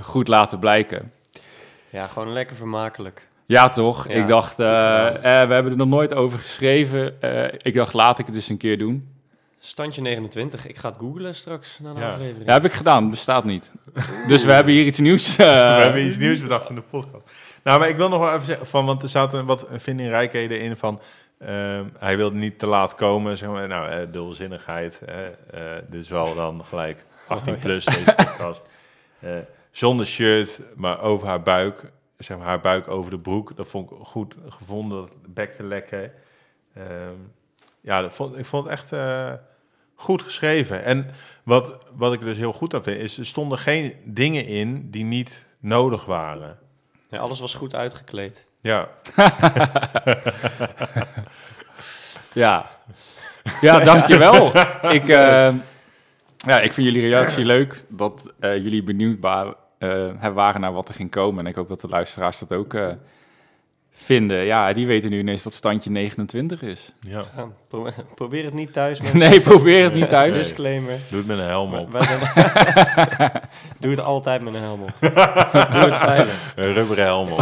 goed 0.00 0.28
laten 0.28 0.58
blijken. 0.58 1.12
Ja, 1.90 2.06
gewoon 2.06 2.32
lekker 2.32 2.56
vermakelijk. 2.56 3.28
Ja, 3.46 3.68
toch? 3.68 4.08
Ja, 4.08 4.14
ik 4.14 4.26
dacht, 4.26 4.58
eh, 4.58 5.06
eh, 5.06 5.48
we 5.48 5.54
hebben 5.54 5.72
er 5.72 5.76
nog 5.76 5.88
nooit 5.88 6.14
over 6.14 6.38
geschreven. 6.38 7.22
Eh, 7.22 7.44
ik 7.62 7.74
dacht, 7.74 7.92
laat 7.92 8.18
ik 8.18 8.26
het 8.26 8.34
eens 8.34 8.48
een 8.48 8.56
keer 8.56 8.78
doen. 8.78 9.11
Standje 9.64 10.00
29, 10.02 10.66
ik 10.66 10.76
ga 10.76 10.88
het 10.88 10.98
googlen 10.98 11.34
straks 11.34 11.78
na 11.78 11.92
de 11.94 12.00
Ja. 12.00 12.12
aflevering. 12.12 12.46
Ja, 12.46 12.52
heb 12.52 12.64
ik 12.64 12.72
gedaan, 12.72 13.10
bestaat 13.10 13.44
niet. 13.44 13.70
Dus 14.26 14.44
we 14.44 14.52
hebben 14.52 14.72
hier 14.72 14.84
iets 14.84 14.98
nieuws. 14.98 15.36
eh, 15.38 15.46
We 15.76 15.82
hebben 15.82 16.06
iets 16.06 16.16
nieuws 16.16 16.40
bedacht 16.42 16.68
in 16.68 16.74
de 16.74 16.80
podcast. 16.80 17.34
Nou, 17.62 17.78
maar 17.78 17.88
ik 17.88 17.96
wil 17.96 18.08
nog 18.08 18.18
wel 18.20 18.32
even 18.34 18.46
zeggen, 18.46 18.66
van, 18.66 18.84
want 18.86 19.02
er 19.02 19.08
zaten 19.08 19.46
wat 19.46 19.66
vindingrijkheden 19.72 20.60
in 20.60 20.76
van... 20.76 21.00
ehm, 21.38 21.84
hij 21.98 22.16
wilde 22.16 22.36
niet 22.36 22.58
te 22.58 22.66
laat 22.66 22.94
komen, 22.94 23.36
zeg 23.36 23.48
maar. 23.48 23.68
Nou, 23.68 23.88
eh, 23.88 23.96
dubbelzinnigheid. 23.98 25.00
eh, 25.06 25.26
eh, 25.26 25.82
dit 25.88 26.00
is 26.02 26.08
wel 26.08 26.34
dan 26.34 26.64
gelijk 26.64 27.04
18 27.28 27.58
plus, 27.58 27.84
deze 27.84 28.14
podcast. 28.16 28.62
Eh, 29.20 29.30
zonder 29.70 30.06
shirt, 30.06 30.60
maar 30.76 31.00
over 31.00 31.26
haar 31.26 31.42
buik. 31.42 31.90
Zeg 32.18 32.36
maar, 32.38 32.46
haar 32.46 32.60
buik 32.60 32.88
over 32.88 33.10
de 33.10 33.18
broek. 33.18 33.56
Dat 33.56 33.66
vond 33.66 33.90
ik 33.90 33.96
goed 34.02 34.34
gevonden, 34.48 35.00
dat 35.00 35.16
bek 35.28 35.52
te 35.54 35.62
lekker. 35.62 36.12
Ehm, 36.74 36.86
ja, 37.80 38.00
dat 38.02 38.12
vond, 38.12 38.38
ik 38.38 38.46
vond 38.46 38.64
het 38.64 38.72
echt 38.72 38.92
eh, 38.92 39.32
goed 40.02 40.22
geschreven. 40.22 40.84
En 40.84 41.06
wat, 41.42 41.72
wat 41.94 42.12
ik 42.12 42.20
dus 42.20 42.38
heel 42.38 42.52
goed 42.52 42.74
aan 42.74 42.82
vind, 42.82 42.98
is 43.00 43.18
er 43.18 43.26
stonden 43.26 43.58
geen 43.58 43.94
dingen 44.04 44.46
in 44.46 44.90
die 44.90 45.04
niet 45.04 45.42
nodig 45.58 46.04
waren. 46.04 46.58
Ja, 47.10 47.18
alles 47.18 47.40
was 47.40 47.54
goed 47.54 47.74
uitgekleed. 47.74 48.46
Ja, 48.60 48.88
Ja, 52.32 52.70
ja 53.60 53.78
dankjewel. 53.80 54.46
ik, 54.98 55.08
eh, 55.08 55.54
ja, 56.36 56.60
ik 56.60 56.72
vind 56.72 56.86
jullie 56.86 57.08
reactie 57.08 57.44
leuk. 57.44 57.84
Dat 57.88 58.32
eh, 58.40 58.56
jullie 58.56 58.82
benieuwd 58.82 59.20
wa- 59.20 59.56
eh, 59.78 60.28
waren 60.34 60.60
naar 60.60 60.72
wat 60.72 60.88
er 60.88 60.94
ging 60.94 61.10
komen. 61.10 61.44
En 61.44 61.50
ik 61.50 61.56
hoop 61.56 61.68
dat 61.68 61.80
de 61.80 61.88
luisteraars 61.88 62.38
dat 62.38 62.52
ook 62.52 62.74
eh, 62.74 62.88
vinden. 63.92 64.44
Ja, 64.44 64.72
die 64.72 64.86
weten 64.86 65.10
nu 65.10 65.18
ineens 65.18 65.42
wat 65.42 65.52
standje 65.52 65.90
29 65.90 66.62
is. 66.62 66.92
ja. 67.00 67.22
Ja, 67.36 67.46
pro- 67.68 67.90
probeer 68.14 68.44
het 68.44 68.54
niet 68.54 68.72
thuis, 68.72 69.00
mensen. 69.02 69.18
Nee, 69.18 69.40
probeer 69.40 69.84
het 69.84 69.94
niet 69.94 70.08
thuis. 70.08 70.30
Nee. 70.34 70.42
Disclaimer. 70.42 70.98
Doe 71.08 71.18
het 71.18 71.26
met 71.26 71.38
een 71.38 71.44
helm 71.44 71.74
op. 71.74 71.90
Doe 73.80 73.90
het 73.90 74.00
altijd 74.00 74.42
met 74.42 74.54
een 74.54 74.60
helm 74.60 74.82
op. 74.82 74.92
Doe 75.00 75.10
het 75.84 75.96
veilig. 75.96 76.52
Een 76.56 76.72
rubberen 76.72 77.04
helm 77.04 77.32
op. 77.32 77.40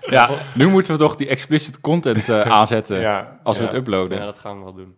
Ja, 0.00 0.28
nu 0.54 0.66
moeten 0.68 0.92
we 0.92 0.98
toch 0.98 1.16
die 1.16 1.28
explicit 1.28 1.80
content 1.80 2.28
eh, 2.28 2.40
aanzetten 2.40 3.00
Ja, 3.00 3.38
als 3.42 3.56
we 3.56 3.62
ja. 3.62 3.68
het 3.68 3.78
uploaden. 3.78 4.18
Ja, 4.18 4.24
dat 4.24 4.38
gaan 4.38 4.58
we 4.58 4.64
wel 4.64 4.74
doen. 4.74 4.94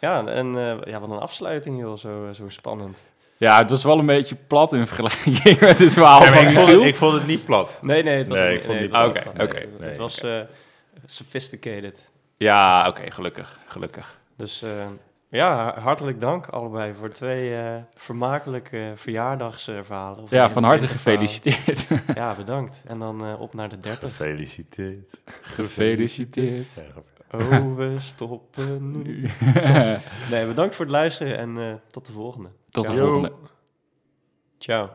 Ja, 0.00 0.26
en 0.26 0.56
eh, 0.58 0.92
ja, 0.92 1.00
wat 1.00 1.10
een 1.10 1.18
afsluiting, 1.18 1.80
joh. 1.80 1.94
Zo, 1.94 2.28
zo 2.32 2.48
spannend. 2.48 3.02
Ja, 3.36 3.58
het 3.58 3.70
was 3.70 3.84
wel 3.84 3.98
een 3.98 4.06
beetje 4.06 4.34
plat 4.46 4.72
in 4.72 4.86
vergelijking 4.86 5.42
met 5.60 5.78
het 5.78 5.92
verhaal 5.92 6.22
van 6.22 6.44
ik, 6.44 6.50
vond 6.50 6.68
het, 6.68 6.82
ik 6.82 6.96
vond 6.96 7.12
het 7.14 7.26
niet 7.26 7.44
plat. 7.44 7.78
Nee, 7.82 8.02
nee, 8.02 8.16
het 8.18 8.28
was 8.28 8.38
Nee, 8.38 8.54
niet- 8.56 8.66
nee, 8.66 8.80
niet 8.80 8.90
Oké, 8.92 9.22
oké, 9.40 9.66
Het 9.80 9.96
was 9.96 10.20
eh, 10.20 10.40
sophisticated. 11.06 12.10
Ja, 12.36 12.88
oké, 12.88 13.10
gelukkig, 13.10 13.58
gelukkig. 13.66 14.18
Dus 14.36 14.62
eh, 14.62 14.70
ja, 15.28 15.78
hartelijk 15.80 16.20
dank 16.20 16.46
allebei 16.46 16.92
voor 16.98 17.08
twee 17.10 17.56
eh, 17.56 17.74
vermakelijke 17.94 18.92
verjaardagsverhalen. 18.94 20.22
Of 20.22 20.30
Ja, 20.30 20.50
van 20.50 20.64
harte 20.64 20.86
29 20.86 21.00
verhalen. 21.00 21.28
gefeliciteerd. 21.28 22.16
Ja, 22.16 22.34
bedankt. 22.34 22.82
En 22.86 22.98
dan 22.98 23.24
eh, 23.26 23.40
op 23.40 23.54
naar 23.54 23.68
de 23.68 23.80
30. 23.80 24.10
Gefeliciteerd. 24.16 25.20
Gefeliciteerd. 25.42 26.56
Ja, 26.74 26.82
gefeliciteerd. 26.82 27.13
Oh, 27.34 27.76
we 27.76 27.94
stoppen 27.98 28.90
nu. 28.90 29.30
Nee, 30.30 30.46
bedankt 30.46 30.74
voor 30.74 30.84
het 30.84 30.94
luisteren 30.94 31.38
en 31.38 31.58
eh, 31.58 31.74
tot 31.88 32.06
de 32.06 32.12
volgende. 32.12 32.48
Tot 32.70 32.86
de 32.86 32.92
Yo. 32.92 32.98
volgende. 32.98 33.32
Ciao. 34.58 34.90